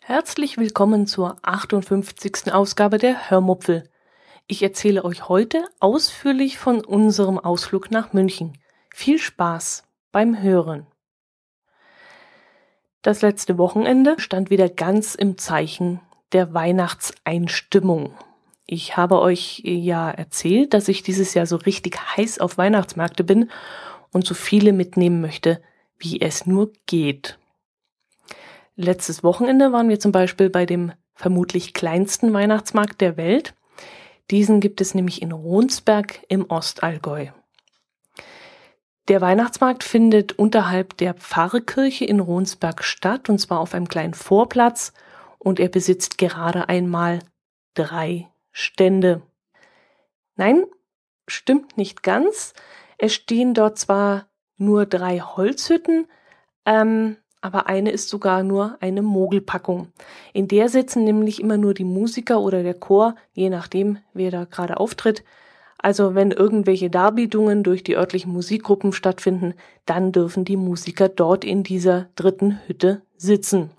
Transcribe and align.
Herzlich 0.00 0.56
willkommen 0.56 1.06
zur 1.06 1.36
58. 1.42 2.52
Ausgabe 2.54 2.98
der 2.98 3.30
Hörmupfel. 3.30 3.90
Ich 4.46 4.62
erzähle 4.62 5.04
euch 5.04 5.28
heute 5.28 5.66
ausführlich 5.78 6.58
von 6.58 6.84
unserem 6.84 7.38
Ausflug 7.38 7.90
nach 7.90 8.12
München. 8.12 8.56
Viel 8.94 9.18
Spaß 9.18 9.82
beim 10.12 10.40
Hören. 10.40 10.86
Das 13.02 13.20
letzte 13.22 13.58
Wochenende 13.58 14.14
stand 14.18 14.48
wieder 14.48 14.68
ganz 14.68 15.14
im 15.14 15.36
Zeichen 15.36 16.00
der 16.32 16.54
Weihnachtseinstimmung. 16.54 18.14
Ich 18.66 18.96
habe 18.96 19.20
euch 19.20 19.62
ja 19.64 20.10
erzählt, 20.10 20.74
dass 20.74 20.88
ich 20.88 21.04
dieses 21.04 21.34
Jahr 21.34 21.46
so 21.46 21.56
richtig 21.56 21.98
heiß 22.16 22.40
auf 22.40 22.58
Weihnachtsmärkte 22.58 23.22
bin 23.22 23.50
und 24.12 24.26
so 24.26 24.34
viele 24.34 24.72
mitnehmen 24.72 25.20
möchte, 25.20 25.62
wie 25.98 26.20
es 26.20 26.46
nur 26.46 26.72
geht. 26.86 27.38
Letztes 28.74 29.22
Wochenende 29.22 29.72
waren 29.72 29.88
wir 29.88 30.00
zum 30.00 30.10
Beispiel 30.10 30.50
bei 30.50 30.66
dem 30.66 30.92
vermutlich 31.14 31.74
kleinsten 31.74 32.32
Weihnachtsmarkt 32.32 33.00
der 33.00 33.16
Welt. 33.16 33.54
Diesen 34.30 34.60
gibt 34.60 34.80
es 34.80 34.94
nämlich 34.94 35.22
in 35.22 35.30
Ronsberg 35.30 36.20
im 36.28 36.50
Ostallgäu. 36.50 37.28
Der 39.08 39.20
Weihnachtsmarkt 39.20 39.84
findet 39.84 40.32
unterhalb 40.32 40.96
der 40.96 41.14
Pfarrkirche 41.14 42.04
in 42.04 42.18
Ronsberg 42.18 42.82
statt, 42.82 43.28
und 43.28 43.38
zwar 43.38 43.60
auf 43.60 43.72
einem 43.72 43.86
kleinen 43.86 44.14
Vorplatz, 44.14 44.92
und 45.38 45.60
er 45.60 45.68
besitzt 45.68 46.18
gerade 46.18 46.68
einmal 46.68 47.20
drei 47.74 48.28
Stände. 48.58 49.20
Nein, 50.36 50.64
stimmt 51.28 51.76
nicht 51.76 52.02
ganz. 52.02 52.54
Es 52.96 53.12
stehen 53.12 53.52
dort 53.52 53.76
zwar 53.76 54.30
nur 54.56 54.86
drei 54.86 55.18
Holzhütten, 55.18 56.06
ähm, 56.64 57.18
aber 57.42 57.66
eine 57.66 57.90
ist 57.90 58.08
sogar 58.08 58.42
nur 58.42 58.78
eine 58.80 59.02
Mogelpackung. 59.02 59.92
In 60.32 60.48
der 60.48 60.70
sitzen 60.70 61.04
nämlich 61.04 61.38
immer 61.38 61.58
nur 61.58 61.74
die 61.74 61.84
Musiker 61.84 62.40
oder 62.40 62.62
der 62.62 62.72
Chor, 62.72 63.14
je 63.34 63.50
nachdem, 63.50 63.98
wer 64.14 64.30
da 64.30 64.44
gerade 64.44 64.80
auftritt. 64.80 65.22
Also 65.76 66.14
wenn 66.14 66.30
irgendwelche 66.30 66.88
Darbietungen 66.88 67.62
durch 67.62 67.84
die 67.84 67.98
örtlichen 67.98 68.32
Musikgruppen 68.32 68.94
stattfinden, 68.94 69.52
dann 69.84 70.12
dürfen 70.12 70.46
die 70.46 70.56
Musiker 70.56 71.10
dort 71.10 71.44
in 71.44 71.62
dieser 71.62 72.08
dritten 72.16 72.58
Hütte 72.66 73.02
sitzen. 73.18 73.70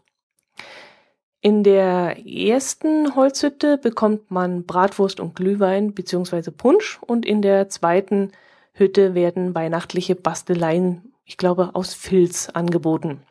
In 1.42 1.64
der 1.64 2.26
ersten 2.26 3.16
Holzhütte 3.16 3.78
bekommt 3.78 4.32
man 4.32 4.66
Bratwurst 4.66 5.20
und 5.20 5.36
Glühwein 5.36 5.94
bzw. 5.94 6.52
Punsch 6.52 7.00
und 7.06 7.26
in 7.26 7.42
der 7.42 7.70
zweiten 7.70 8.32
Hütte 8.74 9.14
werden 9.14 9.54
weihnachtliche 9.54 10.16
Basteleien, 10.16 11.14
ich 11.26 11.38
glaube, 11.38 11.72
aus 11.74 11.94
Filz 11.94 12.50
angeboten. 12.50 13.22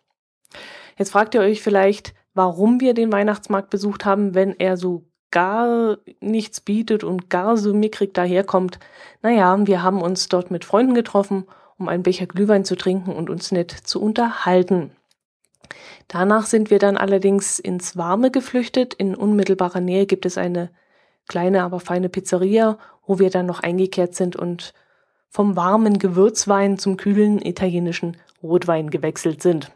Jetzt 0.97 1.11
fragt 1.11 1.35
ihr 1.35 1.41
euch 1.41 1.63
vielleicht, 1.63 2.15
warum 2.33 2.81
wir 2.81 2.95
den 2.95 3.13
Weihnachtsmarkt 3.13 3.71
besucht 3.71 4.05
haben, 4.05 4.35
wenn 4.35 4.55
er 4.59 4.77
so 4.77 5.05
gar 5.31 5.99
nichts 6.21 6.61
bietet 6.61 7.03
und 7.03 7.29
gar 7.29 7.57
so 7.57 7.75
mickrig 7.75 8.15
daherkommt. 8.15 8.79
Naja, 9.23 9.67
wir 9.67 9.83
haben 9.83 10.01
uns 10.01 10.29
dort 10.29 10.51
mit 10.51 10.65
Freunden 10.65 10.95
getroffen, 10.95 11.45
um 11.77 11.89
einen 11.89 12.03
Becher 12.03 12.27
Glühwein 12.27 12.65
zu 12.65 12.77
trinken 12.77 13.13
und 13.13 13.29
uns 13.31 13.53
nett 13.53 13.71
zu 13.71 14.01
unterhalten. 14.01 14.93
Danach 16.09 16.47
sind 16.47 16.71
wir 16.71 16.79
dann 16.79 16.97
allerdings 16.97 17.59
ins 17.59 17.97
Warme 17.97 18.31
geflüchtet. 18.31 18.95
In 18.95 19.15
unmittelbarer 19.15 19.81
Nähe 19.81 20.07
gibt 20.07 20.27
es 20.27 20.39
eine 20.39 20.71
kleine, 21.29 21.63
aber 21.63 21.81
feine 21.81 22.09
Pizzeria, 22.09 22.79
wo 23.07 23.19
wir 23.19 23.31
dann 23.31 23.47
noch 23.47 23.61
eingekehrt 23.61 24.15
sind 24.15 24.37
und 24.37 24.75
vom 25.29 25.57
warmen 25.57 25.99
Gewürzwein 25.99 26.79
zum 26.79 26.97
kühlen 26.97 27.41
italienischen 27.41 28.17
Rotwein 28.43 28.91
gewechselt 28.91 29.43
sind. 29.43 29.71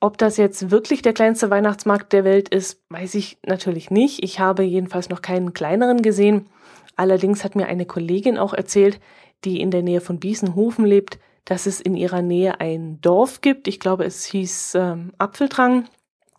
Ob 0.00 0.16
das 0.16 0.36
jetzt 0.36 0.70
wirklich 0.70 1.02
der 1.02 1.12
kleinste 1.12 1.50
Weihnachtsmarkt 1.50 2.12
der 2.12 2.24
Welt 2.24 2.48
ist, 2.48 2.80
weiß 2.88 3.16
ich 3.16 3.38
natürlich 3.44 3.90
nicht. 3.90 4.22
Ich 4.22 4.38
habe 4.38 4.62
jedenfalls 4.62 5.08
noch 5.08 5.22
keinen 5.22 5.52
kleineren 5.52 6.02
gesehen. 6.02 6.46
Allerdings 6.94 7.42
hat 7.42 7.56
mir 7.56 7.66
eine 7.66 7.84
Kollegin 7.84 8.38
auch 8.38 8.54
erzählt, 8.54 9.00
die 9.44 9.60
in 9.60 9.70
der 9.70 9.82
Nähe 9.82 10.00
von 10.00 10.20
Biesenhofen 10.20 10.84
lebt, 10.84 11.18
dass 11.48 11.64
es 11.64 11.80
in 11.80 11.96
ihrer 11.96 12.20
Nähe 12.20 12.60
ein 12.60 13.00
Dorf 13.00 13.40
gibt. 13.40 13.68
Ich 13.68 13.80
glaube, 13.80 14.04
es 14.04 14.26
hieß 14.26 14.74
ähm, 14.74 15.14
Apfeldrang, 15.16 15.88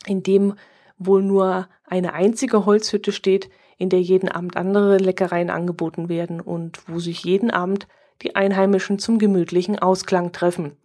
in 0.06 0.22
dem 0.22 0.54
wohl 1.00 1.24
nur 1.24 1.68
eine 1.84 2.14
einzige 2.14 2.68
Holzhütte 2.68 3.12
steht, 3.12 3.50
in 3.80 3.90
der 3.90 4.02
jeden 4.02 4.30
Abend 4.30 4.56
andere 4.56 4.98
Leckereien 4.98 5.50
angeboten 5.50 6.10
werden 6.10 6.40
und 6.40 6.88
wo 6.88 7.00
sich 7.00 7.24
jeden 7.24 7.50
Abend 7.50 7.88
die 8.22 8.36
Einheimischen 8.36 9.00
zum 9.00 9.18
gemütlichen 9.18 9.80
Ausklang 9.80 10.32
treffen. 10.32 10.78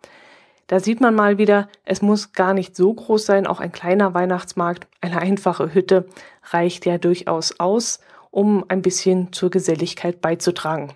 Da 0.69 0.81
sieht 0.81 1.03
man 1.03 1.15
mal 1.15 1.37
wieder, 1.37 1.69
es 1.85 2.01
muss 2.01 2.33
gar 2.33 2.55
nicht 2.55 2.75
so 2.75 2.95
groß 2.95 3.27
sein, 3.27 3.47
auch 3.47 3.61
ein 3.61 3.73
kleiner 3.73 4.15
Weihnachtsmarkt, 4.15 4.87
eine 5.03 5.19
einfache 5.19 5.75
Hütte 5.75 6.07
reicht 6.45 6.87
ja 6.87 6.97
durchaus 6.97 7.61
aus, 7.61 8.01
um 8.31 8.65
ein 8.69 8.81
bisschen 8.81 9.35
zur 9.35 9.51
Geselligkeit 9.51 10.23
beizutragen. 10.23 10.95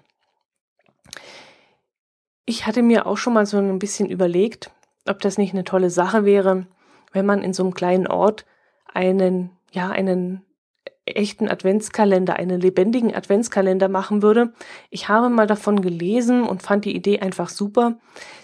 Ich 2.49 2.67
hatte 2.67 2.81
mir 2.81 3.05
auch 3.05 3.19
schon 3.19 3.35
mal 3.35 3.45
so 3.45 3.59
ein 3.59 3.79
bisschen 3.79 4.09
überlegt, 4.09 4.71
ob 5.07 5.21
das 5.21 5.37
nicht 5.37 5.53
eine 5.53 5.65
tolle 5.65 5.91
Sache 5.91 6.25
wäre, 6.25 6.67
wenn 7.13 7.27
man 7.27 7.43
in 7.43 7.53
so 7.53 7.63
einem 7.63 7.75
kleinen 7.75 8.07
Ort 8.07 8.47
einen, 8.87 9.51
ja, 9.71 9.91
einen 9.91 10.47
echten 11.05 11.47
Adventskalender, 11.47 12.37
einen 12.37 12.59
lebendigen 12.59 13.15
Adventskalender 13.15 13.91
machen 13.91 14.23
würde. 14.23 14.55
Ich 14.89 15.11
habe 15.11 15.29
mal 15.29 15.47
davon 15.47 15.83
gelesen 15.83 16.43
und 16.43 16.63
fand 16.63 16.87
die 16.87 16.97
Idee 16.97 17.19
einfach 17.21 17.51
super, 17.51 17.99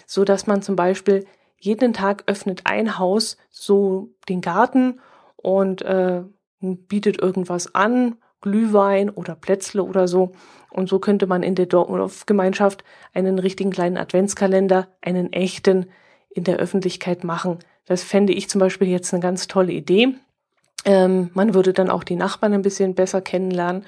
so 0.07 0.27
dass 0.27 0.47
man 0.47 0.61
zum 0.61 0.77
Beispiel 0.77 1.25
jeden 1.59 1.95
Tag 1.95 2.25
öffnet 2.27 2.61
ein 2.65 2.99
Haus 2.99 3.39
so 3.49 4.11
den 4.29 4.43
Garten 4.43 5.01
und 5.37 5.81
äh, 5.81 6.25
bietet 6.61 7.23
irgendwas 7.23 7.75
an, 7.75 8.17
Glühwein 8.45 9.09
oder 9.09 9.35
Plätzle 9.35 9.83
oder 9.83 10.07
so. 10.07 10.33
Und 10.71 10.89
so 10.89 10.99
könnte 10.99 11.27
man 11.27 11.43
in 11.43 11.55
der 11.55 11.65
Dorfgemeinschaft 11.65 12.85
einen 13.15 13.39
richtigen 13.39 13.71
kleinen 13.71 13.97
Adventskalender, 13.97 14.89
einen 15.01 15.33
echten, 15.33 15.87
in 16.29 16.45
der 16.45 16.59
Öffentlichkeit 16.59 17.25
machen. 17.25 17.61
Das 17.87 18.03
fände 18.03 18.35
ich 18.35 18.51
zum 18.51 18.59
Beispiel 18.59 18.89
jetzt 18.89 19.15
eine 19.15 19.23
ganz 19.23 19.49
tolle 19.49 19.73
Idee. 19.73 20.15
Ähm, 20.85 21.31
man 21.33 21.55
würde 21.55 21.73
dann 21.73 21.89
auch 21.89 22.05
die 22.05 22.17
Nachbarn 22.17 22.53
ein 22.53 22.61
bisschen 22.61 22.95
besser 22.95 23.23
kennenlernen. 23.23 23.87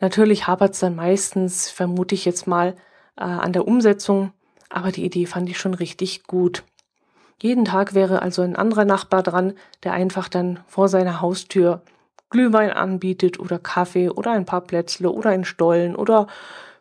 Natürlich 0.00 0.48
hapert 0.48 0.74
es 0.74 0.80
dann 0.80 0.96
meistens, 0.96 1.70
vermute 1.70 2.16
ich 2.16 2.24
jetzt 2.24 2.48
mal, 2.48 2.74
äh, 3.16 3.22
an 3.22 3.52
der 3.52 3.68
Umsetzung, 3.68 4.32
aber 4.68 4.90
die 4.90 5.04
Idee 5.04 5.26
fand 5.26 5.48
ich 5.48 5.58
schon 5.58 5.74
richtig 5.74 6.24
gut. 6.24 6.64
Jeden 7.40 7.64
Tag 7.64 7.94
wäre 7.94 8.20
also 8.20 8.42
ein 8.42 8.56
anderer 8.56 8.84
Nachbar 8.84 9.22
dran, 9.22 9.52
der 9.84 9.92
einfach 9.92 10.28
dann 10.28 10.58
vor 10.66 10.88
seiner 10.88 11.20
Haustür 11.20 11.82
Glühwein 12.30 12.70
anbietet 12.70 13.38
oder 13.38 13.58
Kaffee 13.58 14.08
oder 14.08 14.32
ein 14.32 14.46
paar 14.46 14.62
Plätzle 14.62 15.10
oder 15.10 15.30
ein 15.30 15.44
Stollen 15.44 15.94
oder 15.96 16.26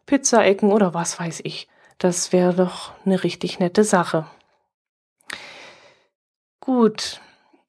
Pizzaecken 0.05 0.71
oder 0.71 0.93
was 0.93 1.19
weiß 1.19 1.41
ich. 1.43 1.67
Das 1.97 2.33
wäre 2.33 2.53
doch 2.53 2.91
eine 3.05 3.23
richtig 3.23 3.59
nette 3.59 3.83
Sache. 3.83 4.25
Gut, 6.59 7.21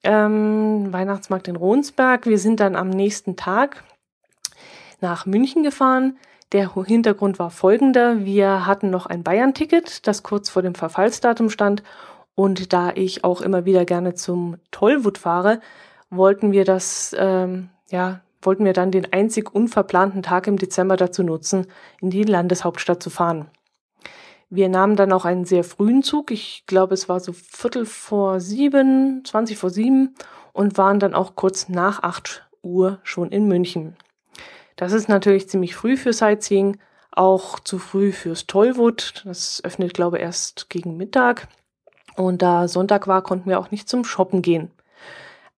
ähm, 0.03 0.91
Weihnachtsmarkt 0.91 1.47
in 1.47 1.55
Ronsberg. 1.55 2.25
Wir 2.25 2.39
sind 2.39 2.59
dann 2.59 2.75
am 2.75 2.89
nächsten 2.89 3.35
Tag 3.35 3.83
nach 5.01 5.25
München 5.25 5.63
gefahren. 5.63 6.17
Der 6.53 6.73
Hintergrund 6.73 7.39
war 7.39 7.49
folgender. 7.49 8.23
Wir 8.23 8.65
hatten 8.65 8.89
noch 8.89 9.05
ein 9.05 9.23
Bayern-Ticket, 9.23 10.07
das 10.07 10.23
kurz 10.23 10.49
vor 10.49 10.61
dem 10.61 10.75
Verfallsdatum 10.75 11.49
stand. 11.49 11.83
Und 12.35 12.71
da 12.71 12.91
ich 12.93 13.23
auch 13.23 13.41
immer 13.41 13.65
wieder 13.65 13.83
gerne 13.83 14.13
zum 14.13 14.57
Tollwood 14.71 15.17
fahre, 15.17 15.59
wollten 16.09 16.51
wir 16.51 16.65
das, 16.65 17.15
ähm, 17.17 17.69
ja, 17.89 18.21
wollten 18.41 18.65
wir 18.65 18.73
dann 18.73 18.91
den 18.91 19.11
einzig 19.11 19.53
unverplanten 19.53 20.23
Tag 20.23 20.47
im 20.47 20.57
Dezember 20.57 20.95
dazu 20.95 21.23
nutzen, 21.23 21.67
in 22.01 22.09
die 22.09 22.23
Landeshauptstadt 22.23 23.01
zu 23.01 23.09
fahren. 23.09 23.49
Wir 24.49 24.69
nahmen 24.69 24.95
dann 24.95 25.11
auch 25.11 25.25
einen 25.25 25.43
sehr 25.43 25.65
frühen 25.65 26.03
Zug. 26.03 26.31
Ich 26.31 26.63
glaube, 26.67 26.93
es 26.93 27.09
war 27.09 27.19
so 27.19 27.33
Viertel 27.33 27.85
vor 27.85 28.39
sieben, 28.39 29.23
zwanzig 29.25 29.57
vor 29.57 29.69
sieben 29.69 30.15
und 30.53 30.77
waren 30.77 30.99
dann 30.99 31.13
auch 31.13 31.35
kurz 31.35 31.67
nach 31.67 32.03
acht 32.03 32.47
Uhr 32.63 32.99
schon 33.03 33.31
in 33.31 33.47
München. 33.47 33.97
Das 34.77 34.93
ist 34.93 35.09
natürlich 35.09 35.49
ziemlich 35.49 35.75
früh 35.75 35.97
für 35.97 36.13
Sightseeing, 36.13 36.77
auch 37.11 37.59
zu 37.59 37.79
früh 37.79 38.11
fürs 38.13 38.47
Tollwood. 38.47 39.23
Das 39.25 39.61
öffnet, 39.65 39.93
glaube 39.93 40.17
ich, 40.17 40.23
erst 40.23 40.69
gegen 40.69 40.95
Mittag. 40.95 41.47
Und 42.15 42.41
da 42.41 42.67
Sonntag 42.67 43.07
war, 43.07 43.23
konnten 43.23 43.49
wir 43.49 43.59
auch 43.59 43.71
nicht 43.71 43.89
zum 43.89 44.05
Shoppen 44.05 44.41
gehen. 44.41 44.71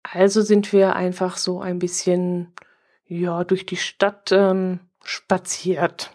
Also 0.02 0.42
sind 0.42 0.72
wir 0.72 0.96
einfach 0.96 1.36
so 1.36 1.60
ein 1.60 1.78
bisschen, 1.78 2.52
ja, 3.06 3.44
durch 3.44 3.66
die 3.66 3.76
Stadt 3.76 4.32
ähm, 4.32 4.80
spaziert. 5.04 6.10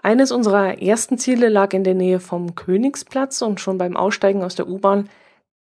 Eines 0.00 0.30
unserer 0.30 0.80
ersten 0.80 1.18
Ziele 1.18 1.48
lag 1.48 1.72
in 1.72 1.84
der 1.84 1.94
Nähe 1.94 2.20
vom 2.20 2.54
Königsplatz 2.54 3.42
und 3.42 3.60
schon 3.60 3.78
beim 3.78 3.96
Aussteigen 3.96 4.44
aus 4.44 4.54
der 4.54 4.68
U-Bahn 4.68 5.08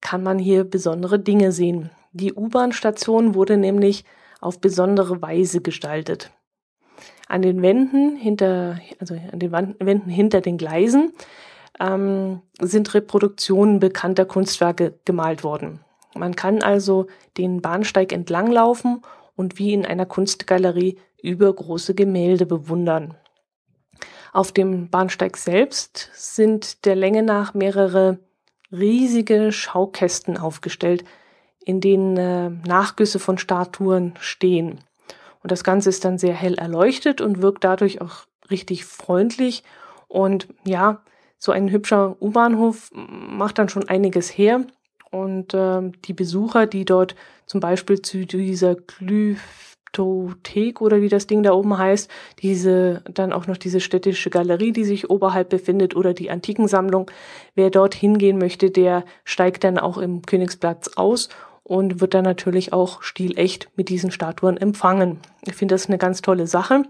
kann 0.00 0.22
man 0.22 0.38
hier 0.38 0.64
besondere 0.64 1.18
Dinge 1.18 1.52
sehen. 1.52 1.90
Die 2.12 2.32
U-Bahn-Station 2.32 3.34
wurde 3.34 3.56
nämlich 3.56 4.04
auf 4.40 4.60
besondere 4.60 5.22
Weise 5.22 5.60
gestaltet. 5.60 6.30
An 7.28 7.42
den 7.42 7.62
Wänden 7.62 8.16
hinter, 8.16 8.80
also 8.98 9.14
an 9.14 9.38
den 9.38 9.52
Wänden 9.52 10.10
hinter 10.10 10.40
den 10.40 10.58
Gleisen 10.58 11.12
ähm, 11.78 12.42
sind 12.60 12.92
Reproduktionen 12.94 13.80
bekannter 13.80 14.24
Kunstwerke 14.24 14.98
gemalt 15.04 15.44
worden. 15.44 15.80
Man 16.14 16.36
kann 16.36 16.62
also 16.62 17.06
den 17.38 17.62
Bahnsteig 17.62 18.12
entlanglaufen 18.12 19.02
und 19.36 19.58
wie 19.58 19.72
in 19.72 19.86
einer 19.86 20.06
Kunstgalerie 20.06 20.98
übergroße 21.22 21.94
Gemälde 21.94 22.46
bewundern. 22.46 23.14
Auf 24.32 24.52
dem 24.52 24.88
Bahnsteig 24.88 25.36
selbst 25.36 26.10
sind 26.14 26.84
der 26.86 26.96
Länge 26.96 27.22
nach 27.22 27.54
mehrere 27.54 28.18
riesige 28.70 29.52
Schaukästen 29.52 30.38
aufgestellt, 30.38 31.04
in 31.64 31.80
denen 31.80 32.16
äh, 32.16 32.50
Nachgüsse 32.66 33.18
von 33.18 33.38
Statuen 33.38 34.14
stehen. 34.18 34.80
Und 35.42 35.52
das 35.52 35.64
Ganze 35.64 35.90
ist 35.90 36.04
dann 36.04 36.18
sehr 36.18 36.34
hell 36.34 36.54
erleuchtet 36.54 37.20
und 37.20 37.42
wirkt 37.42 37.64
dadurch 37.64 38.00
auch 38.00 38.24
richtig 38.50 38.84
freundlich. 38.84 39.62
Und 40.08 40.48
ja, 40.64 41.02
so 41.38 41.52
ein 41.52 41.70
hübscher 41.70 42.16
U-Bahnhof 42.20 42.90
macht 42.92 43.58
dann 43.58 43.68
schon 43.68 43.88
einiges 43.88 44.30
her. 44.30 44.64
Und 45.12 45.52
äh, 45.52 45.92
die 46.06 46.14
Besucher, 46.14 46.66
die 46.66 46.86
dort 46.86 47.14
zum 47.44 47.60
Beispiel 47.60 48.00
zu 48.00 48.24
dieser 48.24 48.76
Glyptothek 48.76 50.80
oder 50.80 51.02
wie 51.02 51.10
das 51.10 51.26
Ding 51.26 51.42
da 51.42 51.52
oben 51.52 51.76
heißt, 51.76 52.10
diese 52.40 53.02
dann 53.12 53.34
auch 53.34 53.46
noch 53.46 53.58
diese 53.58 53.80
städtische 53.80 54.30
Galerie, 54.30 54.72
die 54.72 54.84
sich 54.84 55.10
oberhalb 55.10 55.50
befindet 55.50 55.94
oder 55.94 56.14
die 56.14 56.30
Antikensammlung, 56.30 57.10
wer 57.54 57.68
dort 57.68 57.94
hingehen 57.94 58.38
möchte, 58.38 58.70
der 58.70 59.04
steigt 59.24 59.64
dann 59.64 59.78
auch 59.78 59.98
im 59.98 60.22
Königsplatz 60.22 60.88
aus 60.96 61.28
und 61.62 62.00
wird 62.00 62.14
dann 62.14 62.24
natürlich 62.24 62.72
auch 62.72 63.02
stilecht 63.02 63.68
mit 63.76 63.90
diesen 63.90 64.10
Statuen 64.10 64.56
empfangen. 64.56 65.18
Ich 65.46 65.54
finde 65.54 65.74
das 65.74 65.88
eine 65.88 65.98
ganz 65.98 66.22
tolle 66.22 66.46
Sache. 66.46 66.84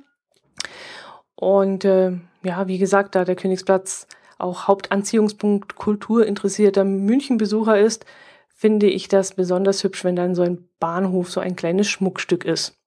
Und 1.34 1.84
äh, 1.84 2.12
ja, 2.44 2.68
wie 2.68 2.78
gesagt, 2.78 3.16
da 3.16 3.24
der 3.24 3.34
Königsplatz 3.34 4.06
auch 4.42 4.68
Hauptanziehungspunkt 4.68 5.76
kulturinteressierter 5.76 6.84
Münchenbesucher 6.84 7.78
ist, 7.78 8.04
finde 8.48 8.86
ich 8.86 9.08
das 9.08 9.34
besonders 9.34 9.82
hübsch, 9.82 10.04
wenn 10.04 10.16
dann 10.16 10.34
so 10.34 10.42
ein 10.42 10.68
Bahnhof 10.78 11.30
so 11.30 11.40
ein 11.40 11.56
kleines 11.56 11.88
Schmuckstück 11.88 12.44
ist. 12.44 12.78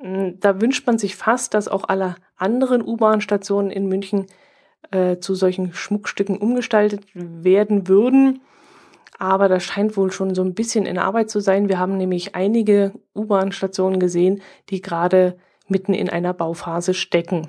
Hm, 0.00 0.40
da 0.40 0.60
wünscht 0.60 0.86
man 0.86 0.98
sich 0.98 1.16
fast, 1.16 1.54
dass 1.54 1.68
auch 1.68 1.84
alle 1.88 2.16
anderen 2.36 2.82
U-Bahn-Stationen 2.82 3.70
in 3.70 3.86
München 3.86 4.26
äh, 4.90 5.18
zu 5.18 5.34
solchen 5.34 5.72
Schmuckstücken 5.72 6.38
umgestaltet 6.38 7.02
werden 7.14 7.88
würden. 7.88 8.40
Aber 9.18 9.48
das 9.48 9.64
scheint 9.64 9.96
wohl 9.96 10.10
schon 10.10 10.34
so 10.34 10.42
ein 10.42 10.54
bisschen 10.54 10.86
in 10.86 10.98
Arbeit 10.98 11.30
zu 11.30 11.40
sein. 11.40 11.68
Wir 11.68 11.78
haben 11.78 11.96
nämlich 11.96 12.34
einige 12.34 12.92
U-Bahn-Stationen 13.14 14.00
gesehen, 14.00 14.42
die 14.70 14.80
gerade 14.80 15.36
mitten 15.68 15.94
in 15.94 16.10
einer 16.10 16.34
Bauphase 16.34 16.94
stecken. 16.94 17.48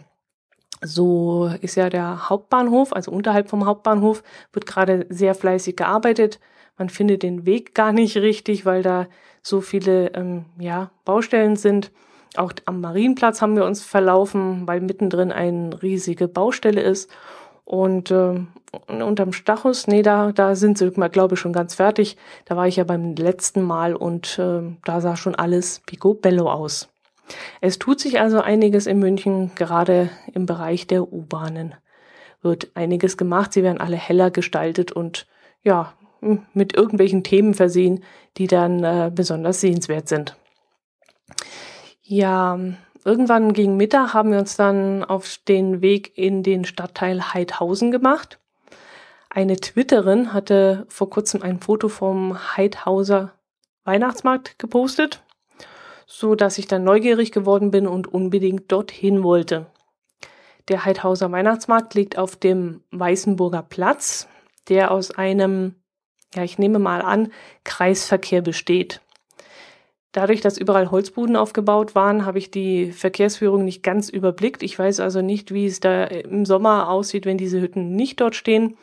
So 0.81 1.49
ist 1.61 1.75
ja 1.75 1.89
der 1.89 2.29
Hauptbahnhof, 2.29 2.93
also 2.93 3.11
unterhalb 3.11 3.49
vom 3.49 3.65
Hauptbahnhof 3.65 4.23
wird 4.53 4.65
gerade 4.65 5.05
sehr 5.09 5.33
fleißig 5.33 5.75
gearbeitet. 5.75 6.39
Man 6.77 6.89
findet 6.89 7.23
den 7.23 7.45
Weg 7.45 7.73
gar 7.73 7.93
nicht 7.93 8.17
richtig, 8.17 8.65
weil 8.65 8.83
da 8.83 9.07
so 9.41 9.61
viele 9.61 10.13
ähm, 10.13 10.45
ja, 10.59 10.91
Baustellen 11.05 11.55
sind. 11.55 11.91
Auch 12.35 12.51
am 12.65 12.81
Marienplatz 12.81 13.41
haben 13.41 13.55
wir 13.55 13.65
uns 13.65 13.83
verlaufen, 13.83 14.67
weil 14.67 14.81
mittendrin 14.81 15.31
eine 15.31 15.81
riesige 15.81 16.27
Baustelle 16.27 16.81
ist. 16.81 17.09
Und 17.63 18.11
äh, 18.11 18.41
unterm 18.87 19.31
Stachus, 19.31 19.87
nee, 19.87 20.01
da, 20.01 20.31
da 20.31 20.55
sind 20.55 20.77
sie, 20.77 20.91
glaube 20.91 21.35
ich, 21.35 21.39
schon 21.39 21.53
ganz 21.53 21.75
fertig. 21.75 22.17
Da 22.45 22.57
war 22.57 22.67
ich 22.67 22.75
ja 22.75 22.83
beim 22.83 23.15
letzten 23.15 23.63
Mal 23.63 23.95
und 23.95 24.37
äh, 24.37 24.61
da 24.83 25.01
sah 25.01 25.15
schon 25.15 25.35
alles 25.35 25.81
picobello 25.85 26.51
aus. 26.51 26.89
Es 27.61 27.79
tut 27.79 27.99
sich 27.99 28.19
also 28.19 28.41
einiges 28.41 28.87
in 28.87 28.99
München, 28.99 29.51
gerade 29.55 30.09
im 30.33 30.45
Bereich 30.45 30.87
der 30.87 31.11
U-Bahnen 31.11 31.75
wird 32.45 32.69
einiges 32.75 33.17
gemacht. 33.17 33.51
Sie 33.51 33.63
werden 33.63 33.81
alle 33.81 33.97
heller 33.97 34.31
gestaltet 34.31 34.91
und 34.91 35.27
ja, 35.63 35.93
mit 36.53 36.75
irgendwelchen 36.75 37.23
Themen 37.23 37.53
versehen, 37.53 38.03
die 38.37 38.47
dann 38.47 38.83
äh, 38.83 39.11
besonders 39.13 39.61
sehenswert 39.61 40.07
sind. 40.07 40.37
Ja, 42.03 42.59
irgendwann 43.03 43.53
gegen 43.53 43.77
Mittag 43.77 44.13
haben 44.13 44.31
wir 44.31 44.39
uns 44.39 44.55
dann 44.55 45.03
auf 45.03 45.37
den 45.47 45.81
Weg 45.81 46.17
in 46.17 46.43
den 46.43 46.65
Stadtteil 46.65 47.33
Heidhausen 47.33 47.91
gemacht. 47.91 48.39
Eine 49.29 49.57
Twitterin 49.57 50.31
hatte 50.31 50.85
vor 50.87 51.09
kurzem 51.09 51.41
ein 51.41 51.59
Foto 51.59 51.89
vom 51.89 52.37
Heidhauser 52.55 53.33
Weihnachtsmarkt 53.83 54.57
gepostet 54.59 55.24
so 56.05 56.35
dass 56.35 56.57
ich 56.57 56.67
dann 56.67 56.83
neugierig 56.83 57.31
geworden 57.31 57.71
bin 57.71 57.87
und 57.87 58.07
unbedingt 58.07 58.71
dorthin 58.71 59.23
wollte. 59.23 59.67
Der 60.67 60.85
Heidhauser 60.85 61.31
Weihnachtsmarkt 61.31 61.93
liegt 61.93 62.17
auf 62.17 62.35
dem 62.35 62.81
Weißenburger 62.91 63.61
Platz, 63.61 64.27
der 64.67 64.91
aus 64.91 65.11
einem, 65.11 65.75
ja, 66.33 66.43
ich 66.43 66.57
nehme 66.57 66.79
mal 66.79 67.01
an, 67.01 67.31
Kreisverkehr 67.63 68.41
besteht. 68.41 69.01
Dadurch, 70.11 70.39
dass 70.39 70.57
überall 70.57 70.91
Holzbuden 70.91 71.35
aufgebaut 71.35 71.93
waren, 71.93 72.25
habe 72.25 72.37
ich 72.37 72.49
die 72.49 72.93
Verkehrsführung 72.93 73.65
nicht 73.65 73.83
ganz 73.83 74.09
überblickt. 74.09 74.63
Ich 74.63 74.79
weiß 74.79 75.01
also 75.01 75.21
nicht, 75.21 75.53
wie 75.53 75.65
es 75.65 75.81
da 75.81 76.05
im 76.05 76.45
Sommer 76.45 76.89
aussieht, 76.89 77.25
wenn 77.25 77.37
diese 77.37 77.59
Hütten 77.59 77.95
nicht 77.95 78.21
dort 78.21 78.33
stehen. 78.33 78.77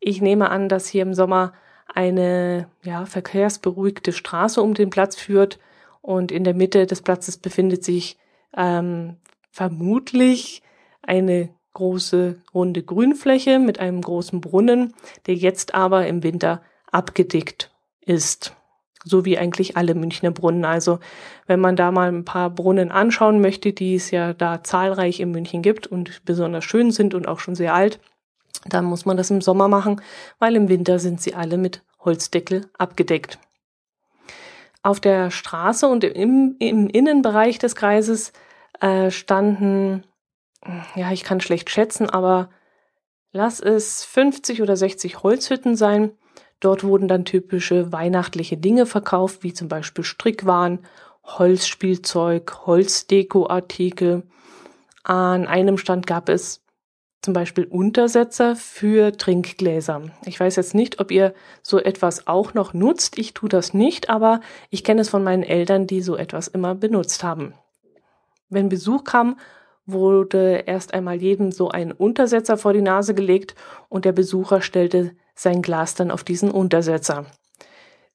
Ich 0.00 0.22
nehme 0.22 0.50
an, 0.50 0.70
dass 0.70 0.88
hier 0.88 1.02
im 1.02 1.12
Sommer 1.12 1.52
eine 1.94 2.68
ja, 2.82 3.04
verkehrsberuhigte 3.04 4.12
Straße 4.12 4.62
um 4.62 4.74
den 4.74 4.90
Platz 4.90 5.16
führt, 5.16 5.58
und 6.00 6.32
in 6.32 6.44
der 6.44 6.54
Mitte 6.54 6.86
des 6.86 7.02
Platzes 7.02 7.38
befindet 7.38 7.84
sich 7.84 8.18
ähm, 8.56 9.16
vermutlich 9.50 10.62
eine 11.02 11.50
große 11.74 12.42
runde 12.52 12.82
Grünfläche 12.82 13.58
mit 13.58 13.78
einem 13.78 14.00
großen 14.00 14.40
Brunnen, 14.40 14.94
der 15.26 15.34
jetzt 15.34 15.74
aber 15.74 16.06
im 16.06 16.22
Winter 16.22 16.62
abgedeckt 16.90 17.70
ist. 18.00 18.56
So 19.04 19.24
wie 19.24 19.38
eigentlich 19.38 19.76
alle 19.76 19.94
Münchner 19.94 20.30
Brunnen. 20.30 20.64
Also 20.64 20.98
wenn 21.46 21.60
man 21.60 21.76
da 21.76 21.90
mal 21.90 22.08
ein 22.08 22.24
paar 22.24 22.50
Brunnen 22.50 22.90
anschauen 22.90 23.40
möchte, 23.40 23.72
die 23.72 23.94
es 23.94 24.10
ja 24.10 24.34
da 24.34 24.62
zahlreich 24.62 25.20
in 25.20 25.30
München 25.30 25.62
gibt 25.62 25.86
und 25.86 26.24
besonders 26.24 26.64
schön 26.64 26.90
sind 26.90 27.14
und 27.14 27.26
auch 27.26 27.38
schon 27.38 27.54
sehr 27.54 27.72
alt, 27.72 28.00
dann 28.66 28.84
muss 28.84 29.06
man 29.06 29.16
das 29.16 29.30
im 29.30 29.40
Sommer 29.40 29.68
machen, 29.68 30.02
weil 30.38 30.54
im 30.54 30.68
Winter 30.68 30.98
sind 30.98 31.20
sie 31.22 31.34
alle 31.34 31.56
mit 31.56 31.82
Holzdeckel 32.00 32.68
abgedeckt. 32.76 33.38
Auf 34.82 35.00
der 35.00 35.30
Straße 35.30 35.86
und 35.86 36.04
im, 36.04 36.56
im 36.58 36.88
Innenbereich 36.88 37.58
des 37.58 37.74
Kreises 37.74 38.32
äh, 38.80 39.10
standen, 39.10 40.04
ja, 40.94 41.12
ich 41.12 41.24
kann 41.24 41.40
schlecht 41.40 41.70
schätzen, 41.70 42.08
aber 42.08 42.50
lass 43.32 43.60
es 43.60 44.04
50 44.04 44.62
oder 44.62 44.76
60 44.76 45.22
Holzhütten 45.22 45.76
sein. 45.76 46.12
Dort 46.60 46.84
wurden 46.84 47.08
dann 47.08 47.24
typische 47.24 47.92
weihnachtliche 47.92 48.56
Dinge 48.56 48.86
verkauft, 48.86 49.42
wie 49.42 49.52
zum 49.52 49.68
Beispiel 49.68 50.04
Strickwaren, 50.04 50.80
Holzspielzeug, 51.24 52.66
Holzdekoartikel. 52.66 54.24
An 55.04 55.46
einem 55.46 55.78
Stand 55.78 56.06
gab 56.06 56.28
es 56.28 56.62
zum 57.22 57.34
Beispiel 57.34 57.64
Untersetzer 57.64 58.56
für 58.56 59.12
Trinkgläser. 59.12 60.02
Ich 60.24 60.40
weiß 60.40 60.56
jetzt 60.56 60.74
nicht, 60.74 61.00
ob 61.00 61.10
ihr 61.10 61.34
so 61.62 61.78
etwas 61.78 62.26
auch 62.26 62.54
noch 62.54 62.72
nutzt. 62.72 63.18
Ich 63.18 63.34
tue 63.34 63.48
das 63.48 63.74
nicht, 63.74 64.08
aber 64.08 64.40
ich 64.70 64.84
kenne 64.84 65.02
es 65.02 65.10
von 65.10 65.22
meinen 65.22 65.42
Eltern, 65.42 65.86
die 65.86 66.00
so 66.00 66.16
etwas 66.16 66.48
immer 66.48 66.74
benutzt 66.74 67.22
haben. 67.22 67.54
Wenn 68.48 68.68
Besuch 68.68 69.04
kam, 69.04 69.38
wurde 69.86 70.64
erst 70.66 70.94
einmal 70.94 71.20
jedem 71.20 71.52
so 71.52 71.68
ein 71.68 71.92
Untersetzer 71.92 72.56
vor 72.56 72.72
die 72.72 72.82
Nase 72.82 73.14
gelegt 73.14 73.54
und 73.88 74.04
der 74.04 74.12
Besucher 74.12 74.62
stellte 74.62 75.12
sein 75.34 75.62
Glas 75.62 75.94
dann 75.94 76.10
auf 76.10 76.24
diesen 76.24 76.50
Untersetzer. 76.50 77.26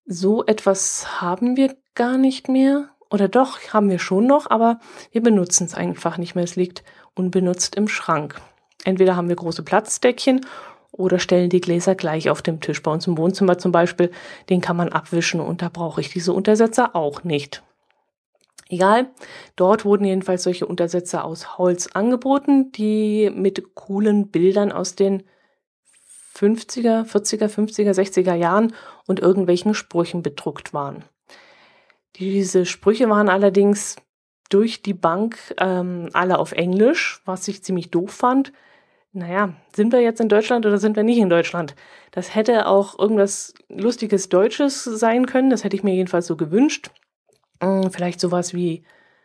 So 0.05 0.45
etwas 0.45 1.21
haben 1.21 1.57
wir 1.57 1.75
gar 1.95 2.17
nicht 2.17 2.49
mehr. 2.49 2.89
Oder 3.09 3.27
doch, 3.27 3.59
haben 3.71 3.89
wir 3.89 3.99
schon 3.99 4.27
noch, 4.27 4.49
aber 4.49 4.79
wir 5.11 5.21
benutzen 5.21 5.65
es 5.65 5.75
einfach 5.75 6.17
nicht 6.17 6.35
mehr. 6.35 6.43
Es 6.43 6.55
liegt 6.55 6.83
unbenutzt 7.13 7.75
im 7.75 7.87
Schrank. 7.87 8.41
Entweder 8.83 9.15
haben 9.15 9.29
wir 9.29 9.35
große 9.35 9.63
Platzdeckchen 9.63 10.45
oder 10.91 11.19
stellen 11.19 11.49
die 11.49 11.61
Gläser 11.61 11.95
gleich 11.95 12.29
auf 12.29 12.41
dem 12.41 12.61
Tisch. 12.61 12.81
Bei 12.81 12.91
uns 12.91 13.07
im 13.07 13.17
Wohnzimmer 13.17 13.57
zum 13.57 13.71
Beispiel, 13.71 14.11
den 14.49 14.61
kann 14.61 14.77
man 14.77 14.89
abwischen 14.89 15.39
und 15.39 15.61
da 15.61 15.69
brauche 15.69 16.01
ich 16.01 16.09
diese 16.09 16.33
Untersetzer 16.33 16.95
auch 16.95 17.23
nicht. 17.23 17.63
Egal, 18.67 19.11
dort 19.55 19.85
wurden 19.85 20.05
jedenfalls 20.05 20.43
solche 20.43 20.65
Untersetzer 20.65 21.23
aus 21.23 21.57
Holz 21.57 21.87
angeboten, 21.93 22.71
die 22.71 23.31
mit 23.33 23.75
coolen 23.75 24.29
Bildern 24.29 24.71
aus 24.71 24.95
den 24.95 25.23
50er, 26.35 27.05
40er, 27.05 27.47
50er, 27.47 27.91
60er 27.91 28.33
Jahren 28.33 28.73
und 29.05 29.19
irgendwelchen 29.19 29.73
Sprüchen 29.73 30.23
bedruckt 30.23 30.73
waren. 30.73 31.03
Diese 32.15 32.65
Sprüche 32.65 33.09
waren 33.09 33.29
allerdings 33.29 33.97
durch 34.49 34.81
die 34.81 34.93
Bank 34.93 35.37
ähm, 35.59 36.09
alle 36.13 36.39
auf 36.39 36.51
Englisch, 36.51 37.21
was 37.25 37.47
ich 37.47 37.63
ziemlich 37.63 37.91
doof 37.91 38.11
fand, 38.11 38.51
naja, 39.15 39.53
sind 39.73 39.93
wir 39.93 40.01
jetzt 40.01 40.19
in 40.19 40.27
Deutschland 40.27 40.65
oder 40.65 40.77
sind 40.77 40.97
wir 40.97 41.03
nicht 41.03 41.19
in 41.19 41.29
Deutschland? 41.29 41.73
Das 42.11 42.35
hätte 42.35 42.67
auch 42.67 42.99
irgendwas 42.99 43.53
lustiges 43.69 44.27
Deutsches 44.27 44.83
sein 44.83 45.25
können, 45.25 45.49
das 45.49 45.63
hätte 45.63 45.75
ich 45.75 45.83
mir 45.83 45.95
jedenfalls 45.95 46.27
so 46.27 46.35
gewünscht. 46.35 46.91
Hm, 47.61 47.91
vielleicht 47.91 48.19
sowas 48.19 48.53
wie 48.53 48.83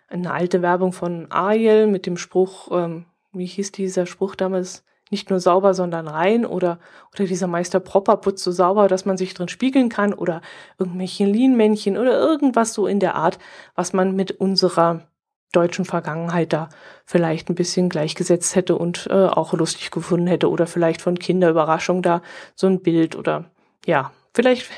eine 0.09 0.33
alte 0.33 0.63
Werbung 0.63 0.93
von 0.93 1.27
Ariel 1.31 1.89
mit 1.89 2.07
dem 2.07 2.17
Spruch, 2.17 2.71
ähm, 2.71 3.07
wie 3.33 3.47
hieß 3.47 3.73
dieser 3.73 4.07
Spruch 4.07 4.35
damals? 4.35 4.85
Nicht 5.13 5.29
nur 5.29 5.41
sauber, 5.41 5.75
sondern 5.75 6.07
rein 6.07 6.47
oder, 6.47 6.79
oder 7.13 7.25
dieser 7.25 7.49
Meister 7.49 7.81
Propper 7.81 8.17
putzt 8.19 8.45
so 8.45 8.53
sauber, 8.53 8.87
dass 8.87 9.07
man 9.07 9.17
sich 9.17 9.35
drin 9.35 9.49
spiegeln 9.49 9.89
kann 9.89 10.15
oder 10.15 10.41
irgendwelche 10.79 11.25
Lean-Männchen 11.25 11.99
oder 11.99 12.17
irgendwas 12.17 12.75
so 12.75 12.87
in 12.87 13.01
der 13.01 13.17
Art, 13.17 13.41
was 13.75 13.93
man 13.93 14.15
mit 14.15 14.31
unserer 14.31 15.10
deutschen 15.53 15.85
Vergangenheit 15.85 16.53
da 16.53 16.69
vielleicht 17.05 17.49
ein 17.49 17.55
bisschen 17.55 17.89
gleichgesetzt 17.89 18.55
hätte 18.55 18.77
und 18.77 19.09
äh, 19.11 19.27
auch 19.27 19.53
lustig 19.53 19.91
gefunden 19.91 20.27
hätte 20.27 20.49
oder 20.49 20.67
vielleicht 20.67 21.03
von 21.03 21.19
Kinderüberraschung 21.19 22.03
da 22.03 22.23
so 22.55 22.67
ein 22.67 22.83
Bild 22.83 23.17
oder 23.17 23.51
ja, 23.85 24.13
vielleicht 24.33 24.71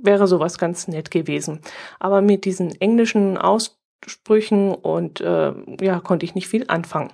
wäre 0.00 0.26
sowas 0.26 0.58
ganz 0.58 0.88
nett 0.88 1.10
gewesen. 1.10 1.60
Aber 1.98 2.20
mit 2.20 2.44
diesen 2.44 2.80
englischen 2.80 3.38
Aussprüchen 3.38 4.74
und 4.74 5.20
äh, 5.20 5.52
ja, 5.80 6.00
konnte 6.00 6.24
ich 6.24 6.34
nicht 6.34 6.48
viel 6.48 6.64
anfangen. 6.68 7.12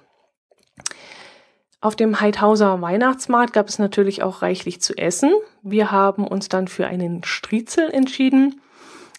Auf 1.80 1.96
dem 1.96 2.20
Heidhauser 2.20 2.80
Weihnachtsmarkt 2.80 3.52
gab 3.52 3.68
es 3.68 3.78
natürlich 3.78 4.22
auch 4.22 4.40
reichlich 4.40 4.80
zu 4.80 4.96
essen. 4.96 5.34
Wir 5.62 5.90
haben 5.90 6.26
uns 6.26 6.48
dann 6.48 6.66
für 6.66 6.86
einen 6.86 7.22
Striezel 7.24 7.90
entschieden. 7.90 8.62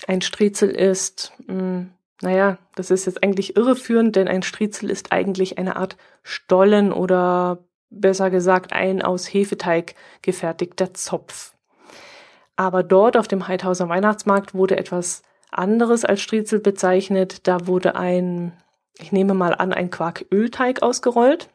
Ein 0.08 0.22
Striezel 0.22 0.70
ist, 0.70 1.32
mh, 1.46 1.54
hm, 1.54 1.90
naja, 2.22 2.58
das 2.76 2.92
ist 2.92 3.06
jetzt 3.06 3.24
eigentlich 3.24 3.58
irreführend, 3.58 4.16
denn 4.16 4.28
ein 4.28 4.44
Striezel 4.44 4.90
ist 4.90 5.12
eigentlich 5.12 5.58
eine 5.58 5.76
Art 5.76 5.98
Stollen 6.24 6.94
oder 6.94 7.60
besser 7.90 8.30
gesagt 8.30 8.74
ein 8.74 9.02
aus 9.02 9.28
Hefeteig 9.28 9.96
gefertigter 10.22 10.94
Zopf. 10.94 11.54
Aber 12.56 12.84
dort 12.84 13.18
auf 13.18 13.28
dem 13.28 13.48
Heidhauser 13.48 13.90
Weihnachtsmarkt 13.90 14.54
wurde 14.54 14.78
etwas 14.78 15.24
anderes 15.52 16.06
als 16.06 16.22
Striezel 16.22 16.60
bezeichnet. 16.60 17.48
Da 17.48 17.68
wurde 17.68 17.96
ein, 17.96 18.54
ich 18.98 19.12
nehme 19.12 19.34
mal 19.34 19.54
an, 19.54 19.74
ein 19.74 19.90
Quarkölteig 19.90 20.82
ausgerollt. 20.82 21.50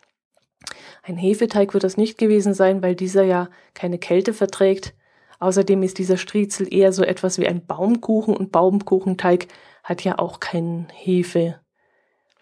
Ein 1.03 1.17
Hefeteig 1.17 1.73
wird 1.73 1.85
das 1.85 1.97
nicht 1.97 2.19
gewesen 2.19 2.53
sein, 2.53 2.83
weil 2.83 2.95
dieser 2.95 3.23
ja 3.23 3.49
keine 3.73 3.99
Kälte 3.99 4.35
verträgt. 4.35 4.95
Außerdem 5.39 5.83
ist 5.83 5.97
dieser 5.97 6.19
Striezel 6.19 6.73
eher 6.73 6.93
so 6.93 7.03
etwas 7.03 7.39
wie 7.39 7.49
ein 7.49 7.65
Baumkuchen 7.65 8.37
und 8.37 8.53
Baumkuchenteig 8.53 9.49
hat 9.91 10.05
ja 10.05 10.21
auch 10.21 10.39
keinen 10.39 10.89
Hefe. 10.95 11.59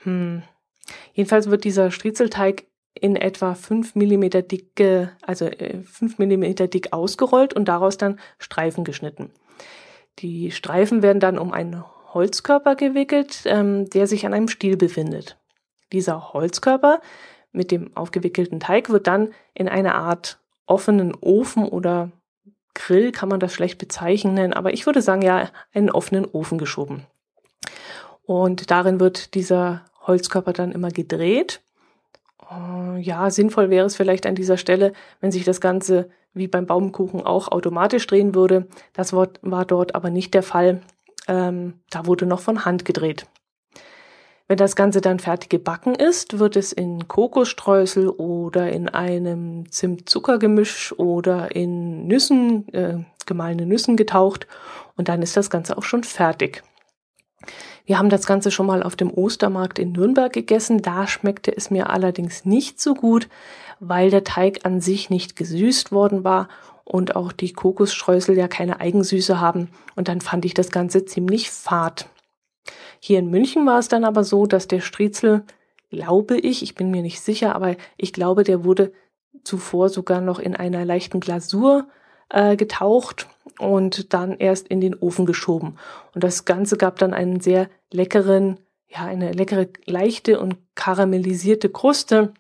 Hm. 0.03 0.43
Jedenfalls 1.15 1.49
wird 1.49 1.65
dieser 1.65 1.91
Striezelteig 1.91 2.67
in 2.93 3.17
etwa 3.17 3.55
fünf 3.55 3.95
Millimeter 3.95 4.43
dicke, 4.43 5.13
also 5.23 5.47
äh, 5.47 5.83
fünf 5.83 6.19
Millimeter 6.19 6.69
dick 6.69 6.93
ausgerollt 6.93 7.55
und 7.55 7.67
daraus 7.67 7.97
dann 7.97 8.21
Streifen 8.39 8.85
geschnitten. 8.85 9.31
Die 10.19 10.51
Streifen 10.51 11.03
werden 11.03 11.21
dann 11.21 11.39
um 11.39 11.53
einen 11.53 11.83
Holzkörper 12.13 12.77
gewickelt, 12.77 13.43
ähm, 13.47 13.89
der 13.89 14.07
sich 14.07 14.27
an 14.27 14.35
einem 14.35 14.49
Stiel 14.49 14.77
befindet. 14.77 15.39
Dieser 15.91 16.35
Holzkörper 16.35 17.01
mit 17.51 17.71
dem 17.71 17.97
aufgewickelten 17.97 18.61
Teig 18.61 18.91
wird 18.91 19.07
dann 19.07 19.33
in 19.55 19.71
eine 19.71 19.95
Art 19.95 20.39
offenen 20.67 21.15
Ofen 21.15 21.65
oder 21.65 22.11
Grill 22.75 23.11
kann 23.11 23.31
man 23.31 23.41
das 23.41 23.55
schlecht 23.55 23.79
bezeichnen, 23.79 24.53
aber 24.53 24.75
ich 24.75 24.85
würde 24.85 25.01
sagen 25.01 25.23
ja 25.23 25.51
einen 25.73 25.91
offenen 25.91 26.27
Ofen 26.27 26.59
geschoben. 26.59 27.07
Und 28.29 28.71
darin 28.71 29.01
wird 29.01 29.33
dieser 29.33 29.87
Holzkörper 30.07 30.53
dann 30.53 30.73
immer 30.73 30.91
gedreht. 30.91 31.63
Äh, 32.51 33.01
ja, 33.01 33.31
sinnvoll 33.31 33.71
wäre 33.71 33.87
es 33.87 33.97
vielleicht 33.97 34.27
an 34.27 34.35
dieser 34.35 34.59
Stelle, 34.59 34.93
wenn 35.23 35.33
sich 35.33 35.45
das 35.45 35.63
Ganze 35.63 36.11
wie 36.35 36.47
beim 36.47 36.67
Baumkuchen 36.67 37.25
auch 37.25 37.51
automatisch 37.51 38.07
drehen 38.07 38.35
würde. 38.35 38.69
Das 38.93 39.15
war 39.15 39.65
dort 39.65 39.95
aber 39.95 40.11
nicht 40.11 40.35
der 40.35 40.43
Fall. 40.43 40.83
Ähm, 41.27 41.81
da 41.89 42.05
wurde 42.05 42.27
noch 42.27 42.41
von 42.41 42.67
Hand 42.67 42.85
gedreht. 42.85 43.25
Wenn 44.47 44.59
das 44.59 44.77
Ganze 44.77 45.01
dann 45.01 45.21
fertig 45.21 45.49
gebacken 45.49 45.95
ist, 45.95 46.39
wird 46.39 46.57
es 46.57 46.75
in 46.75 47.09
Kokosstreusel 47.09 48.11
oder 48.11 48.71
in 48.71 48.91
einem 48.91 49.73
Zimt-Zucker-Gemisch 49.73 50.93
oder 50.99 51.57
in 51.57 52.07
Nüssen, 52.07 52.69
äh, 52.75 52.99
gemahlene 53.25 53.65
Nüssen 53.65 53.97
getaucht 53.97 54.47
und 54.97 55.09
dann 55.09 55.23
ist 55.23 55.35
das 55.35 55.49
Ganze 55.49 55.79
auch 55.79 55.85
schon 55.85 56.05
fertig. 56.05 56.63
Wir 57.89 57.99
haben 57.99 58.11
das 58.11 58.27
Ganze 58.27 58.51
schon 58.51 58.67
mal 58.67 58.83
auf 58.83 58.97
dem 58.97 59.11
Ostermarkt 59.11 59.79
in 59.79 59.93
Nürnberg 59.93 60.31
gegessen. 60.31 60.83
Da 60.83 61.07
schmeckte 61.07 61.57
es 61.57 61.71
mir 61.71 61.89
allerdings 61.89 62.45
nicht 62.45 62.79
so 62.83 62.93
gut, 62.93 63.31
weil 63.81 64.11
der 64.11 64.25
Teig 64.25 64.67
an 64.67 64.83
sich 64.83 65.09
nicht 65.09 65.37
gesüßt 65.37 65.91
worden 65.91 66.23
war 66.23 66.49
und 66.85 67.17
auch 67.17 67.33
die 67.33 67.55
Kokosstreusel 67.55 68.37
ja 68.37 68.47
keine 68.47 68.81
Eigensüße 68.81 69.41
haben. 69.41 69.71
Und 69.97 70.09
dann 70.09 70.21
fand 70.21 70.45
ich 70.45 70.53
das 70.53 70.69
Ganze 70.69 71.07
ziemlich 71.07 71.51
fad. 71.51 72.11
Hier 73.01 73.21
in 73.21 73.31
München 73.31 73.65
war 73.65 73.79
es 73.79 73.89
dann 73.89 74.05
aber 74.05 74.23
so, 74.23 74.45
dass 74.45 74.69
der 74.69 74.81
Striezel, 74.81 75.45
glaube 75.89 76.37
ich, 76.37 76.63
ich 76.63 76.75
bin 76.75 76.91
mir 76.91 77.01
nicht 77.01 77.23
sicher, 77.23 77.55
aber 77.55 77.75
ich 77.97 78.13
glaube, 78.13 78.45
der 78.45 78.65
wurde 78.65 78.93
zuvor 79.45 79.89
sogar 79.89 80.21
noch 80.21 80.41
in 80.41 80.55
einer 80.55 80.85
leichten 80.85 81.21
Glasur 81.21 81.89
äh, 82.31 82.57
getaucht 82.57 83.29
und 83.59 84.13
dann 84.15 84.37
erst 84.37 84.69
in 84.69 84.81
den 84.81 84.95
Ofen 84.95 85.27
geschoben. 85.27 85.77
Und 86.15 86.25
das 86.25 86.45
Ganze 86.45 86.77
gab 86.77 86.99
dann 86.99 87.15
einen 87.15 87.41
sehr 87.41 87.69
leckeren, 87.93 88.59
ja, 88.89 89.05
eine 89.05 89.33
leckere, 89.33 89.69
leichte 89.87 90.41
und 90.41 90.57
karamellisierte 90.75 91.69
Kruste. 91.69 92.33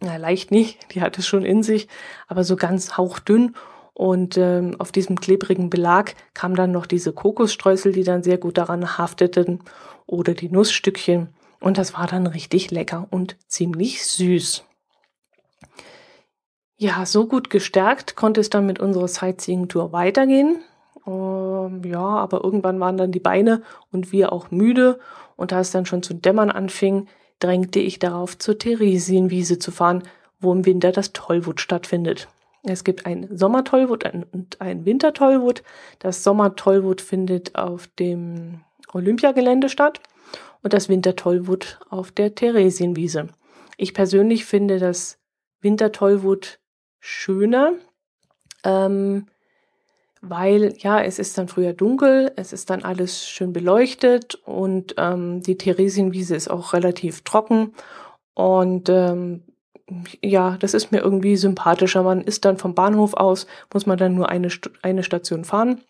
Na, 0.00 0.16
leicht 0.16 0.50
nicht, 0.50 0.94
die 0.94 1.00
hat 1.00 1.18
es 1.18 1.26
schon 1.26 1.44
in 1.44 1.62
sich, 1.62 1.88
aber 2.28 2.44
so 2.44 2.56
ganz 2.56 2.96
hauchdünn. 2.96 3.54
Und 3.94 4.36
ähm, 4.36 4.76
auf 4.78 4.92
diesem 4.92 5.18
klebrigen 5.18 5.70
Belag 5.70 6.14
kam 6.34 6.54
dann 6.54 6.70
noch 6.70 6.84
diese 6.84 7.14
Kokosstreusel, 7.14 7.92
die 7.92 8.04
dann 8.04 8.22
sehr 8.22 8.36
gut 8.36 8.58
daran 8.58 8.98
hafteten, 8.98 9.60
oder 10.06 10.34
die 10.34 10.50
Nussstückchen. 10.50 11.28
Und 11.60 11.78
das 11.78 11.94
war 11.94 12.06
dann 12.06 12.26
richtig 12.26 12.70
lecker 12.70 13.06
und 13.10 13.36
ziemlich 13.48 14.04
süß. 14.04 14.64
Ja, 16.78 17.06
so 17.06 17.26
gut 17.26 17.48
gestärkt 17.48 18.16
konnte 18.16 18.40
es 18.40 18.50
dann 18.50 18.66
mit 18.66 18.80
unserer 18.80 19.08
Sightseeing-Tour 19.08 19.92
weitergehen. 19.92 20.58
Ähm, 21.06 21.82
ja, 21.84 22.00
aber 22.00 22.44
irgendwann 22.44 22.80
waren 22.80 22.98
dann 22.98 23.12
die 23.12 23.20
Beine 23.20 23.62
und 23.90 24.12
wir 24.12 24.30
auch 24.32 24.50
müde. 24.50 24.98
Und 25.36 25.52
da 25.52 25.60
es 25.60 25.70
dann 25.70 25.86
schon 25.86 26.02
zu 26.02 26.12
dämmern 26.12 26.50
anfing, 26.50 27.08
drängte 27.40 27.78
ich 27.80 27.98
darauf, 27.98 28.36
zur 28.38 28.58
Theresienwiese 28.58 29.58
zu 29.58 29.70
fahren, 29.70 30.02
wo 30.38 30.52
im 30.52 30.66
Winter 30.66 30.92
das 30.92 31.14
Tollwut 31.14 31.60
stattfindet. 31.60 32.28
Es 32.62 32.84
gibt 32.84 33.06
ein 33.06 33.28
Sommertollwut 33.30 34.04
und 34.32 34.60
ein 34.60 34.84
Wintertollwut. 34.84 35.62
Das 35.98 36.24
Sommertollwut 36.24 37.00
findet 37.00 37.54
auf 37.54 37.86
dem 37.86 38.60
Olympiagelände 38.92 39.70
statt 39.70 40.00
und 40.62 40.74
das 40.74 40.88
Wintertollwut 40.88 41.78
auf 41.88 42.10
der 42.10 42.34
Theresienwiese. 42.34 43.28
Ich 43.78 43.94
persönlich 43.94 44.44
finde 44.44 44.78
das 44.78 45.18
Wintertollwut 45.60 46.58
schöner, 47.00 47.72
ähm, 48.64 49.26
weil 50.20 50.74
ja, 50.78 51.00
es 51.00 51.18
ist 51.18 51.36
dann 51.38 51.48
früher 51.48 51.72
dunkel, 51.72 52.32
es 52.36 52.52
ist 52.52 52.70
dann 52.70 52.82
alles 52.82 53.28
schön 53.28 53.52
beleuchtet 53.52 54.34
und 54.44 54.94
ähm, 54.98 55.42
die 55.42 55.56
Theresienwiese 55.56 56.34
ist 56.34 56.48
auch 56.48 56.72
relativ 56.72 57.22
trocken 57.22 57.72
und 58.34 58.88
ähm, 58.88 59.42
ja, 60.22 60.56
das 60.58 60.74
ist 60.74 60.90
mir 60.90 60.98
irgendwie 60.98 61.36
sympathischer. 61.36 62.02
Man 62.02 62.20
ist 62.20 62.44
dann 62.44 62.58
vom 62.58 62.74
Bahnhof 62.74 63.14
aus, 63.14 63.46
muss 63.72 63.86
man 63.86 63.98
dann 63.98 64.14
nur 64.14 64.28
eine, 64.28 64.48
eine 64.82 65.04
Station 65.04 65.44
fahren 65.44 65.80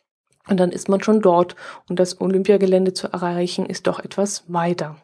und 0.49 0.59
dann 0.59 0.71
ist 0.71 0.89
man 0.89 1.03
schon 1.03 1.21
dort 1.21 1.57
und 1.89 1.99
das 1.99 2.21
Olympiagelände 2.21 2.93
zu 2.93 3.09
erreichen 3.09 3.67
ist 3.67 3.87
doch 3.87 4.01
etwas 4.01 4.45
weiter. 4.49 4.97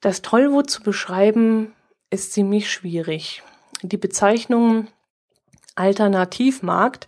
Das 0.00 0.22
Tollwut 0.22 0.70
zu 0.70 0.82
beschreiben 0.82 1.72
ist 2.10 2.32
ziemlich 2.32 2.70
schwierig. 2.70 3.42
Die 3.88 3.98
Bezeichnung 3.98 4.88
Alternativmarkt 5.76 7.06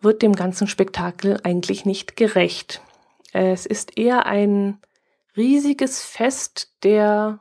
wird 0.00 0.22
dem 0.22 0.34
ganzen 0.34 0.66
Spektakel 0.66 1.38
eigentlich 1.44 1.84
nicht 1.84 2.16
gerecht. 2.16 2.82
Es 3.32 3.66
ist 3.66 3.96
eher 3.96 4.26
ein 4.26 4.78
riesiges 5.36 6.02
Fest 6.02 6.72
der 6.82 7.38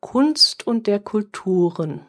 Kunst 0.00 0.66
und 0.66 0.86
der 0.86 1.00
Kulturen. 1.00 2.06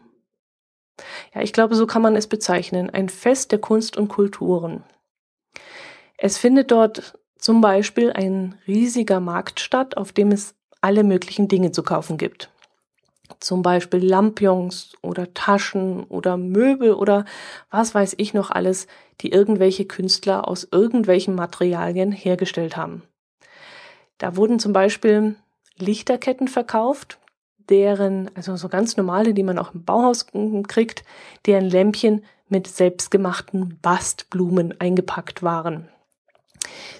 Ja, 1.33 1.41
ich 1.41 1.53
glaube, 1.53 1.75
so 1.75 1.87
kann 1.87 2.01
man 2.01 2.17
es 2.17 2.27
bezeichnen. 2.27 2.89
Ein 2.89 3.07
Fest 3.07 3.53
der 3.53 3.59
Kunst 3.59 3.95
und 3.95 4.09
Kulturen. 4.09 4.83
Es 6.17 6.37
findet 6.37 6.71
dort 6.71 7.17
zum 7.37 7.61
Beispiel 7.61 8.11
ein 8.11 8.59
riesiger 8.67 9.21
Markt 9.21 9.61
statt, 9.61 9.95
auf 9.95 10.11
dem 10.11 10.31
es 10.31 10.55
alle 10.81 11.05
möglichen 11.05 11.47
Dinge 11.47 11.71
zu 11.71 11.81
kaufen 11.81 12.17
gibt 12.17 12.52
zum 13.39 13.61
Beispiel 13.61 14.05
Lampions 14.05 14.93
oder 15.01 15.33
Taschen 15.33 16.03
oder 16.03 16.37
Möbel 16.37 16.93
oder 16.93 17.25
was 17.69 17.95
weiß 17.95 18.15
ich 18.17 18.33
noch 18.33 18.51
alles, 18.51 18.87
die 19.21 19.31
irgendwelche 19.31 19.85
Künstler 19.85 20.47
aus 20.47 20.67
irgendwelchen 20.71 21.35
Materialien 21.35 22.11
hergestellt 22.11 22.75
haben. 22.75 23.03
Da 24.17 24.35
wurden 24.35 24.59
zum 24.59 24.73
Beispiel 24.73 25.35
Lichterketten 25.77 26.47
verkauft, 26.47 27.19
deren, 27.69 28.29
also 28.35 28.55
so 28.55 28.69
ganz 28.69 28.97
normale, 28.97 29.33
die 29.33 29.43
man 29.43 29.57
auch 29.57 29.73
im 29.73 29.85
Bauhaus 29.85 30.27
kriegt, 30.67 31.03
deren 31.45 31.69
Lämpchen 31.69 32.23
mit 32.49 32.67
selbstgemachten 32.67 33.79
Bastblumen 33.81 34.79
eingepackt 34.79 35.43
waren. 35.43 35.87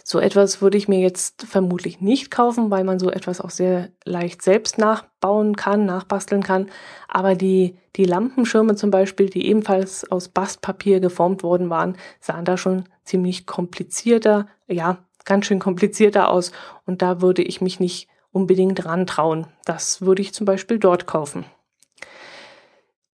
So 0.03 0.19
etwas 0.19 0.61
würde 0.61 0.77
ich 0.77 0.87
mir 0.87 0.99
jetzt 0.99 1.43
vermutlich 1.43 2.01
nicht 2.01 2.31
kaufen, 2.31 2.71
weil 2.71 2.83
man 2.83 2.99
so 2.99 3.09
etwas 3.09 3.41
auch 3.41 3.49
sehr 3.49 3.89
leicht 4.05 4.41
selbst 4.41 4.77
nachbauen 4.77 5.55
kann, 5.55 5.85
nachbasteln 5.85 6.43
kann. 6.43 6.69
Aber 7.07 7.35
die, 7.35 7.77
die 7.95 8.05
Lampenschirme 8.05 8.75
zum 8.75 8.91
Beispiel, 8.91 9.29
die 9.29 9.47
ebenfalls 9.47 10.09
aus 10.11 10.29
Bastpapier 10.29 10.99
geformt 10.99 11.43
worden 11.43 11.69
waren, 11.69 11.97
sahen 12.19 12.45
da 12.45 12.57
schon 12.57 12.85
ziemlich 13.05 13.45
komplizierter, 13.45 14.47
ja, 14.67 14.97
ganz 15.25 15.45
schön 15.45 15.59
komplizierter 15.59 16.29
aus. 16.29 16.51
Und 16.85 17.01
da 17.01 17.21
würde 17.21 17.41
ich 17.41 17.61
mich 17.61 17.79
nicht 17.79 18.07
unbedingt 18.31 18.85
rantrauen. 18.85 19.47
Das 19.65 20.01
würde 20.01 20.21
ich 20.21 20.33
zum 20.33 20.45
Beispiel 20.45 20.79
dort 20.79 21.07
kaufen. 21.07 21.45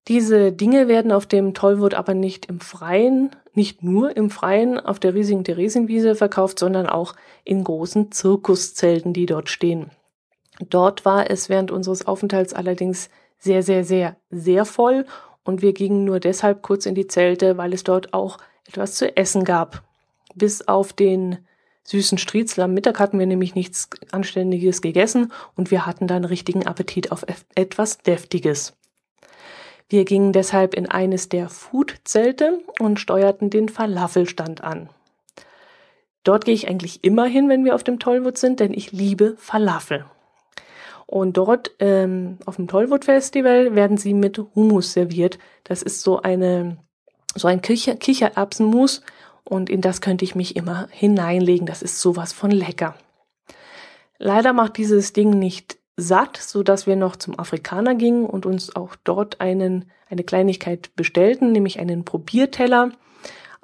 Diese 0.09 0.51
Dinge 0.51 0.87
werden 0.87 1.11
auf 1.11 1.27
dem 1.27 1.53
Tollwood 1.53 1.93
aber 1.93 2.15
nicht 2.15 2.47
im 2.47 2.59
Freien, 2.61 3.29
nicht 3.53 3.83
nur 3.83 4.17
im 4.17 4.31
Freien 4.31 4.79
auf 4.79 4.99
der 4.99 5.13
riesigen 5.13 5.43
Theresienwiese 5.43 6.15
verkauft, 6.15 6.57
sondern 6.57 6.87
auch 6.87 7.13
in 7.43 7.63
großen 7.63 8.11
Zirkuszelten, 8.11 9.13
die 9.13 9.27
dort 9.27 9.49
stehen. 9.49 9.91
Dort 10.67 11.05
war 11.05 11.29
es 11.29 11.47
während 11.47 11.69
unseres 11.69 12.07
Aufenthalts 12.07 12.55
allerdings 12.55 13.11
sehr, 13.37 13.61
sehr, 13.61 13.85
sehr, 13.85 14.17
sehr 14.31 14.65
voll 14.65 15.05
und 15.43 15.61
wir 15.61 15.73
gingen 15.73 16.05
nur 16.05 16.19
deshalb 16.19 16.63
kurz 16.63 16.87
in 16.87 16.95
die 16.95 17.07
Zelte, 17.07 17.57
weil 17.57 17.71
es 17.71 17.83
dort 17.83 18.11
auch 18.11 18.39
etwas 18.67 18.95
zu 18.95 19.15
essen 19.15 19.43
gab. 19.43 19.83
Bis 20.33 20.67
auf 20.67 20.91
den 20.91 21.37
süßen 21.83 22.17
Striezel 22.17 22.63
am 22.63 22.73
Mittag 22.73 22.99
hatten 22.99 23.19
wir 23.19 23.27
nämlich 23.27 23.53
nichts 23.53 23.89
Anständiges 24.11 24.81
gegessen 24.81 25.31
und 25.55 25.69
wir 25.69 25.85
hatten 25.85 26.07
dann 26.07 26.25
richtigen 26.25 26.65
Appetit 26.65 27.11
auf 27.11 27.25
etwas 27.53 27.99
Deftiges. 27.99 28.78
Wir 29.89 30.05
gingen 30.05 30.33
deshalb 30.33 30.75
in 30.75 30.87
eines 30.87 31.29
der 31.29 31.49
Food-Zelte 31.49 32.59
und 32.79 32.99
steuerten 32.99 33.49
den 33.49 33.69
Falafelstand 33.69 34.63
an. 34.63 34.89
Dort 36.23 36.45
gehe 36.45 36.53
ich 36.53 36.67
eigentlich 36.67 37.03
immer 37.03 37.25
hin, 37.25 37.49
wenn 37.49 37.65
wir 37.65 37.73
auf 37.73 37.83
dem 37.83 37.97
Tollwood 37.97 38.37
sind, 38.37 38.59
denn 38.59 38.71
ich 38.71 38.91
liebe 38.91 39.35
Falafel. 39.37 40.05
Und 41.07 41.37
dort 41.37 41.71
ähm, 41.79 42.37
auf 42.45 42.57
dem 42.57 42.67
Tollwood 42.67 43.05
Festival 43.05 43.73
werden 43.73 43.97
sie 43.97 44.13
mit 44.13 44.39
Hummus 44.53 44.93
serviert. 44.93 45.39
Das 45.63 45.81
ist 45.81 46.01
so 46.01 46.21
eine 46.21 46.77
so 47.35 47.47
ein 47.47 47.61
Kicher 47.61 47.95
Kichererbsenmus 47.95 49.01
und 49.43 49.71
in 49.71 49.81
das 49.81 50.01
könnte 50.01 50.23
ich 50.23 50.35
mich 50.35 50.55
immer 50.55 50.87
hineinlegen. 50.91 51.65
Das 51.65 51.81
ist 51.81 51.99
sowas 51.99 52.31
von 52.31 52.51
lecker. 52.51 52.95
Leider 54.19 54.53
macht 54.53 54.77
dieses 54.77 55.13
Ding 55.13 55.31
nicht 55.31 55.78
satt, 55.99 56.37
so 56.37 56.63
dass 56.63 56.87
wir 56.87 56.95
noch 56.95 57.15
zum 57.15 57.37
Afrikaner 57.37 57.95
gingen 57.95 58.25
und 58.25 58.45
uns 58.45 58.75
auch 58.75 58.95
dort 59.03 59.41
einen, 59.41 59.91
eine 60.09 60.23
Kleinigkeit 60.23 60.95
bestellten, 60.95 61.51
nämlich 61.51 61.79
einen 61.79 62.05
Probierteller. 62.05 62.91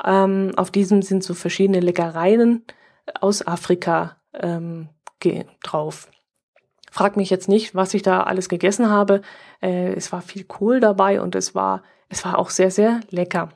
Ähm, 0.04 0.52
auf 0.56 0.72
diesem 0.72 1.02
sind 1.02 1.24
so 1.24 1.34
verschiedene 1.34 1.80
Leckereien 1.80 2.64
aus 3.22 3.46
Afrika 3.46 4.18
ähm, 4.34 4.90
drauf. 5.64 6.10
Frag 6.92 7.18
mich 7.18 7.30
jetzt 7.30 7.50
nicht, 7.50 7.76
was 7.76 7.94
ich 7.94 8.04
da 8.04 8.24
alles 8.24 8.48
gegessen 8.48 8.90
habe. 8.90 9.22
Äh, 9.62 9.94
es 9.94 10.12
war 10.12 10.22
viel 10.22 10.44
Kohl 10.44 10.80
dabei 10.80 11.20
und 11.22 11.36
es 11.36 11.56
war, 11.56 11.84
es 12.10 12.24
war 12.24 12.38
auch 12.38 12.50
sehr, 12.50 12.72
sehr 12.72 13.02
lecker. 13.10 13.50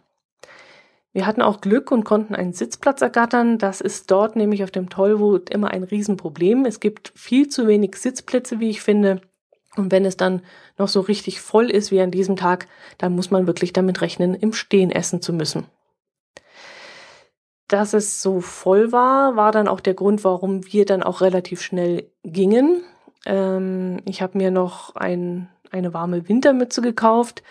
Wir 1.12 1.26
hatten 1.26 1.42
auch 1.42 1.62
Glück 1.62 1.92
und 1.92 2.04
konnten 2.04 2.36
einen 2.36 2.54
Sitzplatz 2.54 3.02
ergattern. 3.02 3.58
Das 3.58 3.82
ist 3.82 4.12
dort 4.12 4.36
nämlich 4.36 4.64
auf 4.64 4.72
dem 4.72 4.90
Tollwood 4.90 5.50
immer 5.50 5.72
ein 5.72 5.84
Riesenproblem. 5.84 6.66
Es 6.66 6.80
gibt 6.80 7.12
viel 7.16 7.48
zu 7.48 7.68
wenig 7.68 7.96
Sitzplätze, 7.96 8.60
wie 8.60 8.70
ich 8.70 8.82
finde. 8.82 9.22
Und 9.76 9.92
wenn 9.92 10.06
es 10.06 10.18
dann 10.18 10.42
noch 10.78 10.88
so 10.88 11.00
richtig 11.02 11.42
voll 11.42 11.70
ist 11.70 11.92
wie 11.92 12.02
an 12.02 12.12
diesem 12.12 12.36
Tag, 12.36 12.68
dann 12.98 13.16
muss 13.16 13.32
man 13.32 13.48
wirklich 13.48 13.74
damit 13.74 14.02
rechnen, 14.02 14.36
im 14.36 14.54
Stehen 14.54 14.92
essen 14.92 15.22
zu 15.22 15.34
müssen. 15.34 15.66
Dass 17.68 17.94
es 17.94 18.22
so 18.22 18.42
voll 18.42 18.92
war, 18.92 19.36
war 19.36 19.52
dann 19.52 19.68
auch 19.68 19.80
der 19.80 19.94
Grund, 19.94 20.24
warum 20.24 20.66
wir 20.72 20.86
dann 20.86 21.04
auch 21.04 21.22
relativ 21.22 21.62
schnell 21.62 22.12
gingen. 22.24 22.84
Ähm, 23.26 24.02
ich 24.06 24.22
habe 24.22 24.38
mir 24.38 24.52
noch 24.52 24.96
ein, 24.96 25.50
eine 25.72 25.94
warme 25.94 26.28
Wintermütze 26.28 26.82
gekauft 26.82 27.44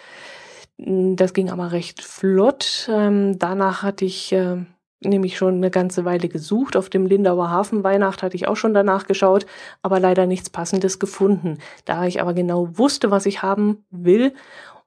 das 0.79 1.35
ging 1.35 1.51
aber 1.51 1.73
recht 1.73 2.03
flott. 2.03 2.89
Ähm, 2.91 3.39
danach 3.39 3.83
hatte 3.83 4.05
ich 4.05 4.33
äh, 4.33 4.59
nämlich 5.01 5.37
schon 5.37 5.55
eine 5.55 5.71
ganze 5.71 6.05
Weile 6.05 6.29
gesucht. 6.29 6.77
Auf 6.77 6.89
dem 6.89 7.07
Lindauer 7.07 7.51
Hafen 7.51 7.83
Weihnacht 7.83 8.23
hatte 8.23 8.37
ich 8.37 8.49
auch 8.49 8.57
schon 8.57 8.75
danach 8.75 9.07
geschaut, 9.07 9.47
aber 9.83 9.99
leider 10.01 10.27
nichts 10.27 10.51
Passendes 10.51 10.99
gefunden. 10.99 11.59
Da 11.85 12.07
ich 12.07 12.21
aber 12.21 12.33
genau 12.33 12.79
wusste, 12.79 13.11
was 13.11 13.27
ich 13.27 13.43
haben 13.43 13.85
will, 13.91 14.35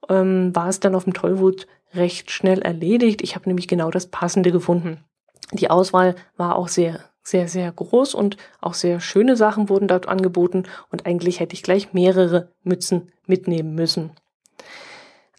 ähm, 0.09 0.55
war 0.55 0.69
es 0.69 0.79
dann 0.79 0.95
auf 0.95 1.03
dem 1.03 1.13
Tollwut 1.13 1.67
recht 1.93 2.31
schnell 2.31 2.61
erledigt. 2.61 3.21
Ich 3.21 3.35
habe 3.35 3.49
nämlich 3.49 3.67
genau 3.67 3.91
das 3.91 4.07
Passende 4.07 4.51
gefunden. 4.51 5.03
Die 5.51 5.69
Auswahl 5.69 6.15
war 6.37 6.55
auch 6.55 6.69
sehr, 6.69 7.01
sehr, 7.21 7.49
sehr 7.49 7.69
groß 7.71 8.15
und 8.15 8.37
auch 8.61 8.73
sehr 8.73 9.01
schöne 9.01 9.35
Sachen 9.35 9.67
wurden 9.67 9.89
dort 9.89 10.07
angeboten 10.07 10.63
und 10.89 11.05
eigentlich 11.05 11.41
hätte 11.41 11.53
ich 11.53 11.63
gleich 11.63 11.91
mehrere 11.91 12.53
Mützen 12.63 13.11
mitnehmen 13.27 13.75
müssen. 13.75 14.11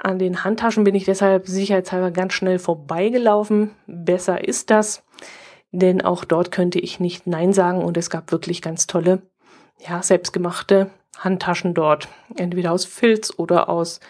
An 0.04 0.18
den 0.18 0.42
Handtaschen 0.42 0.82
bin 0.82 0.96
ich 0.96 1.04
deshalb 1.04 1.46
sicherheitshalber 1.46 2.10
ganz 2.10 2.32
schnell 2.32 2.58
vorbeigelaufen. 2.58 3.70
Besser 3.86 4.42
ist 4.42 4.70
das, 4.70 5.04
denn 5.70 6.02
auch 6.02 6.24
dort 6.24 6.50
könnte 6.50 6.80
ich 6.80 6.98
nicht 6.98 7.28
Nein 7.28 7.52
sagen 7.52 7.84
und 7.84 7.96
es 7.96 8.10
gab 8.10 8.32
wirklich 8.32 8.62
ganz 8.62 8.88
tolle, 8.88 9.22
ja, 9.78 10.02
selbstgemachte 10.02 10.90
Handtaschen 11.18 11.72
dort. 11.72 12.08
Entweder 12.34 12.72
aus 12.72 12.84
Filz 12.84 13.32
oder 13.36 13.68
aus 13.68 14.00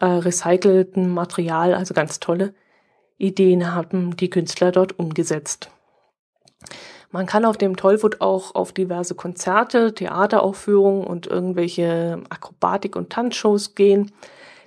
äh, 0.00 0.06
recyceltem 0.06 1.12
Material, 1.12 1.74
also 1.74 1.92
ganz 1.92 2.18
tolle 2.18 2.54
Ideen 3.18 3.74
haben 3.74 4.16
die 4.16 4.30
Künstler 4.30 4.72
dort 4.72 4.98
umgesetzt. 4.98 5.70
Man 7.10 7.26
kann 7.26 7.44
auf 7.44 7.58
dem 7.58 7.76
Tollwood 7.76 8.22
auch 8.22 8.54
auf 8.54 8.72
diverse 8.72 9.14
Konzerte, 9.14 9.92
Theateraufführungen 9.92 11.04
und 11.04 11.26
irgendwelche 11.26 12.22
Akrobatik- 12.30 12.96
und 12.96 13.10
Tanzshows 13.10 13.74
gehen. 13.74 14.12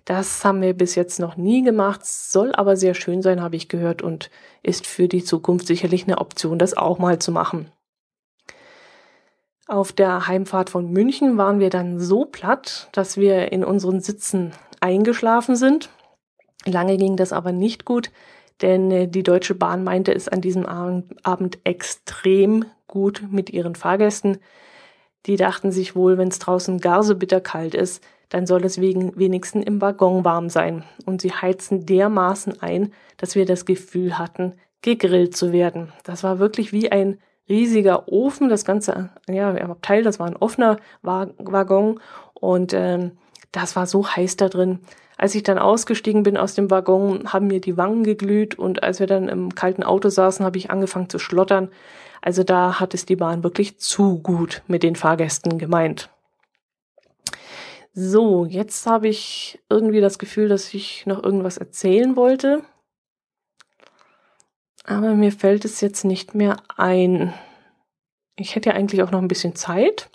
Das 0.06 0.46
haben 0.46 0.62
wir 0.62 0.76
bis 0.76 0.94
jetzt 0.94 1.20
noch 1.20 1.36
nie 1.36 1.64
gemacht, 1.64 2.06
soll 2.06 2.54
aber 2.54 2.78
sehr 2.78 2.94
schön 2.94 3.24
sein, 3.24 3.42
habe 3.42 3.56
ich 3.56 3.70
gehört, 3.70 4.04
und 4.04 4.30
ist 4.62 4.86
für 4.86 5.08
die 5.08 5.24
Zukunft 5.24 5.66
sicherlich 5.66 6.04
eine 6.04 6.20
Option, 6.20 6.60
das 6.60 6.78
auch 6.78 7.00
mal 7.00 7.18
zu 7.18 7.32
machen. 7.32 7.72
Auf 9.68 9.92
der 9.92 10.28
Heimfahrt 10.28 10.70
von 10.70 10.92
München 10.92 11.38
waren 11.40 11.60
wir 11.60 11.72
dann 11.72 12.00
so 12.00 12.26
platt, 12.26 12.88
dass 12.92 13.18
wir 13.18 13.52
in 13.52 13.66
unseren 13.66 14.00
Sitzen 14.00 14.54
eingeschlafen 14.80 15.56
sind. 15.56 15.90
Lange 16.66 16.98
ging 16.98 17.16
das 17.18 17.34
aber 17.34 17.52
nicht 17.52 17.84
gut, 17.84 18.12
denn 18.62 18.92
äh, 18.92 19.08
die 19.08 19.24
Deutsche 19.24 19.56
Bahn 19.56 19.84
meinte 19.84 20.14
es 20.14 20.28
an 20.28 20.42
diesem 20.42 20.68
Abend 20.68 21.58
extrem 21.64 22.66
gut 22.86 23.24
mit 23.32 23.50
ihren 23.50 23.74
Fahrgästen. 23.74 24.38
Die 25.26 25.36
dachten 25.36 25.72
sich 25.72 25.96
wohl, 25.96 26.20
wenn 26.20 26.28
es 26.28 26.38
draußen 26.38 26.80
gar 26.80 27.02
so 27.02 27.16
bitterkalt 27.16 27.74
ist, 27.74 28.04
dann 28.30 28.46
soll 28.46 28.66
es 28.66 28.80
wegen, 28.80 29.18
wenigstens 29.18 29.66
im 29.66 29.82
Waggon 29.82 30.26
warm 30.26 30.50
sein. 30.50 30.84
Und 31.06 31.22
sie 31.22 31.32
heizen 31.32 31.86
dermaßen 31.86 32.62
ein, 32.62 32.94
dass 33.18 33.36
wir 33.36 33.46
das 33.46 33.66
Gefühl 33.66 34.18
hatten, 34.18 34.54
gegrillt 34.82 35.36
zu 35.36 35.52
werden. 35.52 35.92
Das 36.04 36.24
war 36.24 36.40
wirklich 36.40 36.72
wie 36.72 36.92
ein 36.92 37.20
riesiger 37.50 38.08
Ofen. 38.08 38.50
Das 38.50 38.66
ganze 38.66 39.10
ja, 39.30 39.54
Abteil, 39.54 40.04
das 40.04 40.20
war 40.20 40.28
ein 40.28 40.38
offener 40.38 40.78
Waggon 41.02 42.00
und 42.34 42.74
ähm, 42.74 43.12
das 43.52 43.76
war 43.76 43.88
so 43.88 44.08
heiß 44.08 44.38
da 44.38 44.50
drin. 44.50 44.80
Als 45.18 45.34
ich 45.34 45.44
dann 45.44 45.58
ausgestiegen 45.58 46.24
bin 46.24 46.36
aus 46.36 46.56
dem 46.56 46.70
Waggon, 46.70 47.32
haben 47.32 47.48
mir 47.48 47.62
die 47.62 47.78
Wangen 47.78 48.04
geglüht 48.04 48.60
und 48.60 48.84
als 48.84 49.00
wir 49.00 49.08
dann 49.08 49.30
im 49.30 49.56
kalten 49.56 49.84
Auto 49.84 50.10
saßen, 50.10 50.46
habe 50.46 50.58
ich 50.58 50.72
angefangen 50.72 51.10
zu 51.10 51.20
schlottern. 51.20 51.70
Also 52.22 52.44
da 52.44 52.80
hat 52.80 52.94
es 52.94 53.06
die 53.06 53.16
Bahn 53.16 53.44
wirklich 53.44 53.78
zu 53.78 54.20
gut 54.20 54.62
mit 54.68 54.84
den 54.84 54.96
Fahrgästen 54.96 55.58
gemeint. 55.58 56.10
So, 57.98 58.44
jetzt 58.44 58.86
habe 58.88 59.08
ich 59.08 59.58
irgendwie 59.70 60.02
das 60.02 60.20
Gefühl, 60.20 60.50
dass 60.50 60.74
ich 60.74 61.06
noch 61.06 61.24
irgendwas 61.24 61.58
erzählen 61.58 62.18
wollte. 62.18 62.62
Aber 64.84 65.16
mir 65.16 65.32
fällt 65.32 65.64
es 65.64 65.80
jetzt 65.80 66.04
nicht 66.04 66.36
mehr 66.36 66.58
ein. 66.76 67.34
Ich 68.36 68.56
hätte 68.56 68.72
ja 68.72 68.76
eigentlich 68.76 69.02
auch 69.02 69.12
noch 69.12 69.22
ein 69.22 69.30
bisschen 69.30 69.56
Zeit. 69.56 70.10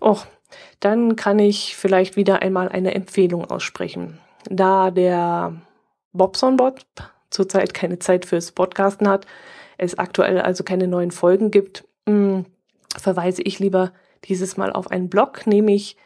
Och, 0.00 0.26
dann 0.80 1.14
kann 1.14 1.38
ich 1.38 1.76
vielleicht 1.76 2.16
wieder 2.16 2.42
einmal 2.42 2.68
eine 2.68 2.92
Empfehlung 2.92 3.44
aussprechen. 3.48 4.18
Da 4.50 4.90
der 4.90 5.62
Bobson-Bot 6.12 6.86
zurzeit 7.30 7.72
keine 7.72 8.00
Zeit 8.00 8.26
fürs 8.26 8.50
Podcasten 8.50 9.08
hat, 9.08 9.28
es 9.76 9.96
aktuell 9.96 10.40
also 10.40 10.64
keine 10.64 10.88
neuen 10.88 11.12
Folgen 11.12 11.52
gibt, 11.52 11.84
mh, 12.06 12.12
hm, 12.14 12.46
verweise 12.96 13.42
ich 13.42 13.60
lieber 13.60 13.92
dieses 14.24 14.56
Mal 14.56 14.72
auf 14.72 14.90
einen 14.90 15.08
Blog, 15.08 15.46
nämlich 15.46 15.96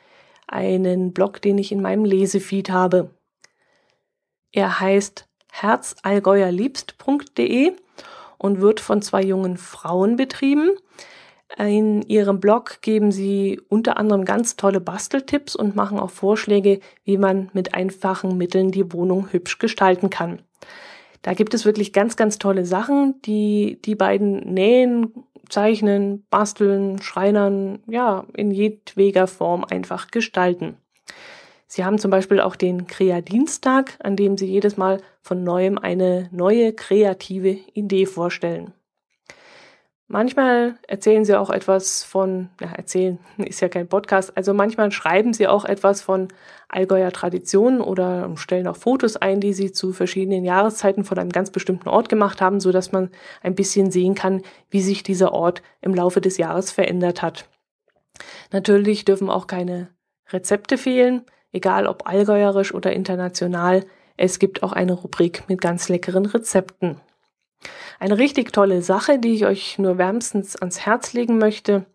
einen 0.53 1.13
Blog, 1.13 1.43
den 1.43 1.59
ich 1.59 1.73
in 1.73 1.83
meinem 1.83 2.05
Lesefeed 2.05 2.71
habe. 2.71 3.11
Er 4.53 4.79
heißt 4.81 5.27
herzallgäuerliebst.de 5.51 7.73
und 8.39 8.61
wird 8.61 8.79
von 8.81 9.03
zwei 9.03 9.23
jungen 9.23 9.57
Frauen 9.57 10.17
betrieben. 10.17 10.71
In 11.59 12.03
ihrem 12.03 12.41
Blog 12.41 12.81
geben 12.81 13.13
sie 13.13 13.61
unter 13.69 13.99
anderem 13.99 14.25
ganz 14.25 14.57
tolle 14.57 14.81
Basteltipps 14.81 15.55
und 15.55 15.77
machen 15.77 15.99
auch 15.99 16.11
Vorschläge, 16.11 16.81
wie 17.05 17.19
man 17.19 17.51
mit 17.53 17.75
einfachen 17.75 18.39
Mitteln 18.39 18.71
die 18.71 18.91
Wohnung 18.93 19.31
hübsch 19.31 19.59
gestalten 19.59 20.09
kann. 20.11 20.41
Da 21.23 21.35
gibt 21.35 21.55
es 21.55 21.65
wirklich 21.65 21.93
ganz, 21.93 22.17
ganz 22.17 22.39
tolle 22.39 22.65
Sachen, 22.65 23.21
die 23.23 23.81
die 23.85 23.95
beiden 23.95 24.53
nähen, 24.53 25.25
zeichnen, 25.49 26.25
basteln, 26.31 27.01
schreinern, 27.01 27.81
ja, 27.87 28.27
in 28.35 28.51
jedweder 28.51 29.27
Form 29.27 29.65
einfach 29.65 30.09
gestalten. 30.09 30.77
Sie 31.67 31.85
haben 31.85 31.99
zum 31.99 32.11
Beispiel 32.11 32.41
auch 32.41 32.57
den 32.57 32.87
Krea-Dienstag, 32.87 33.97
an 34.03 34.17
dem 34.17 34.37
Sie 34.37 34.47
jedes 34.47 34.77
Mal 34.77 35.01
von 35.23 35.43
neuem 35.43 35.79
eine 35.79 36.29
neue 36.31 36.75
kreative 36.75 37.57
Idee 37.73 38.05
vorstellen. 38.05 38.75
Manchmal 40.13 40.75
erzählen 40.87 41.25
sie 41.25 41.35
auch 41.35 41.49
etwas 41.49 42.05
von, 42.05 42.51
ja, 42.61 42.71
erzählen 42.73 43.19
ist 43.39 43.63
ja 43.63 43.71
kein 43.71 43.89
Podcast, 43.89 44.37
also 44.37 44.53
manchmal 44.53 44.93
schreiben 44.93 45.33
sie 45.33 45.49
auch 45.49 45.65
etwas 45.65 46.03
von 46.03 46.29
Allgäuer 46.69 47.11
Traditionen 47.13 47.81
oder 47.81 48.31
stellen 48.37 48.67
auch 48.67 48.77
Fotos 48.77 49.17
ein, 49.17 49.41
die 49.41 49.55
sie 49.55 49.73
zu 49.73 49.95
verschiedenen 49.95 50.45
Jahreszeiten 50.45 51.05
von 51.05 51.19
einem 51.19 51.31
ganz 51.31 51.51
bestimmten 51.51 51.89
Ort 51.89 52.11
gemacht 52.11 52.43
haben, 52.43 52.61
so 52.61 52.73
dass 52.73 52.93
man 52.93 53.09
ein 53.41 53.55
bisschen 53.55 53.91
sehen 53.91 54.15
kann, 54.15 54.43
wie 54.69 54.83
sich 54.83 55.03
dieser 55.03 55.33
Ort 55.33 55.63
im 55.81 55.95
Laufe 55.95 56.21
des 56.21 56.37
Jahres 56.37 56.71
verändert 56.71 57.23
hat. 57.23 57.49
Natürlich 58.53 59.07
dürfen 59.07 59.31
auch 59.31 59.47
keine 59.47 59.89
Rezepte 60.29 60.77
fehlen, 60.77 61.23
egal 61.53 61.87
ob 61.87 62.07
allgäuerisch 62.07 62.75
oder 62.75 62.93
international. 62.93 63.87
Es 64.19 64.39
gibt 64.39 64.63
auch 64.63 64.75
eine 64.75 64.93
Rubrik 64.93 65.45
mit 65.49 65.63
ganz 65.63 65.89
leckeren 65.89 66.27
Rezepten. 66.27 67.01
Eine 67.99 68.19
richtig 68.19 68.53
tolle 68.53 68.83
Sache, 68.83 69.19
die 69.19 69.35
ich 69.35 69.47
euch 69.47 69.79
nur 69.79 69.99
wärmstens 69.99 70.57
ans 70.57 70.81
Herz 70.81 71.13
legen 71.13 71.39
möchte. 71.39 71.87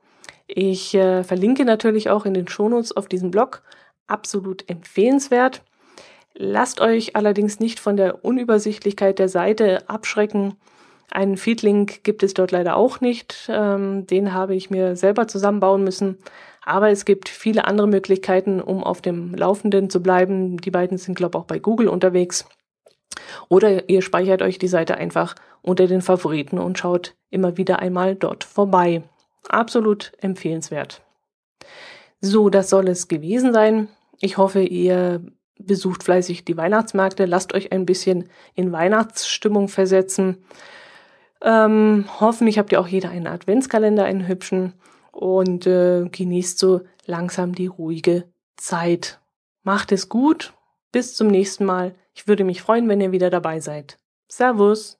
Ich 0.47 0.95
äh, 0.95 1.23
verlinke 1.23 1.65
natürlich 1.65 2.10
auch 2.10 2.25
in 2.25 2.34
den 2.34 2.47
Shownotes 2.47 2.95
auf 2.95 3.08
diesem 3.08 3.32
Blog. 3.32 3.63
Absolut 4.08 4.69
empfehlenswert. 4.69 5.62
Lasst 6.34 6.82
euch 6.82 7.15
allerdings 7.15 7.60
nicht 7.60 7.80
von 7.80 7.97
der 7.97 8.23
Unübersichtlichkeit 8.23 9.19
der 9.19 9.27
Seite 9.27 9.89
abschrecken. 9.89 10.56
Einen 11.12 11.38
Feedlink 11.38 12.03
gibt 12.03 12.21
es 12.21 12.34
dort 12.34 12.51
leider 12.51 12.75
auch 12.75 13.01
nicht. 13.01 13.49
Ähm, 13.49 14.08
den 14.08 14.34
habe 14.34 14.56
ich 14.56 14.69
mir 14.69 14.95
selber 14.95 15.27
zusammenbauen 15.27 15.84
müssen. 15.84 16.17
Aber 16.63 16.89
es 16.91 17.06
gibt 17.06 17.30
viele 17.30 17.65
andere 17.65 17.88
Möglichkeiten, 17.88 18.62
um 18.62 18.84
auf 18.84 19.01
dem 19.01 19.34
Laufenden 19.34 19.89
zu 19.89 20.01
bleiben. 20.03 20.58
Die 20.58 20.71
beiden 20.71 20.97
sind, 20.97 21.15
glaube 21.15 21.38
ich, 21.38 21.41
auch 21.41 21.47
bei 21.47 21.60
Google 21.60 21.88
unterwegs. 21.88 22.45
Oder 23.49 23.89
ihr 23.89 24.01
speichert 24.01 24.41
euch 24.41 24.60
die 24.60 24.67
Seite 24.67 24.95
einfach 24.97 25.36
unter 25.62 25.88
den 25.88 26.01
Favoriten 26.01 26.60
und 26.60 26.77
schaut 26.77 27.15
immer 27.30 27.58
wieder 27.58 27.80
einmal 27.80 28.15
dort 28.15 28.43
vorbei. 28.43 29.03
Absolut 29.49 30.12
empfehlenswert. 30.19 31.01
So, 32.21 32.49
das 32.49 32.69
soll 32.69 32.88
es 32.88 33.08
gewesen 33.08 33.53
sein. 33.53 33.88
Ich 34.19 34.38
hoffe, 34.38 34.62
ihr 34.62 35.21
besucht 35.60 36.03
fleißig 36.03 36.45
die 36.45 36.58
Weihnachtsmärkte, 36.58 37.25
lasst 37.25 37.53
euch 37.53 37.71
ein 37.71 37.86
bisschen 37.86 38.30
in 38.56 38.71
Weihnachtsstimmung 38.71 39.67
versetzen. 39.67 40.38
Ähm, 41.41 42.06
hoffentlich 42.19 42.58
habt 42.58 42.71
ihr 42.71 42.80
auch 42.80 42.88
jeder 42.88 43.10
einen 43.10 43.27
Adventskalender, 43.27 44.06
einen 44.06 44.27
hübschen 44.27 44.73
und 45.12 45.67
äh, 45.67 46.08
genießt 46.10 46.58
so 46.58 46.82
langsam 47.06 47.53
die 47.53 47.67
ruhige 47.67 48.25
Zeit. 48.56 49.19
Macht 49.63 49.91
es 49.91 50.10
gut. 50.10 50.53
Bis 50.91 51.15
zum 51.15 51.27
nächsten 51.27 51.65
Mal. 51.65 51.93
Ich 52.17 52.27
würde 52.27 52.43
mich 52.43 52.63
freuen, 52.63 52.89
wenn 52.89 52.99
ihr 52.99 53.12
wieder 53.12 53.30
dabei 53.30 53.60
seid. 53.60 53.99
Servus. 54.27 54.97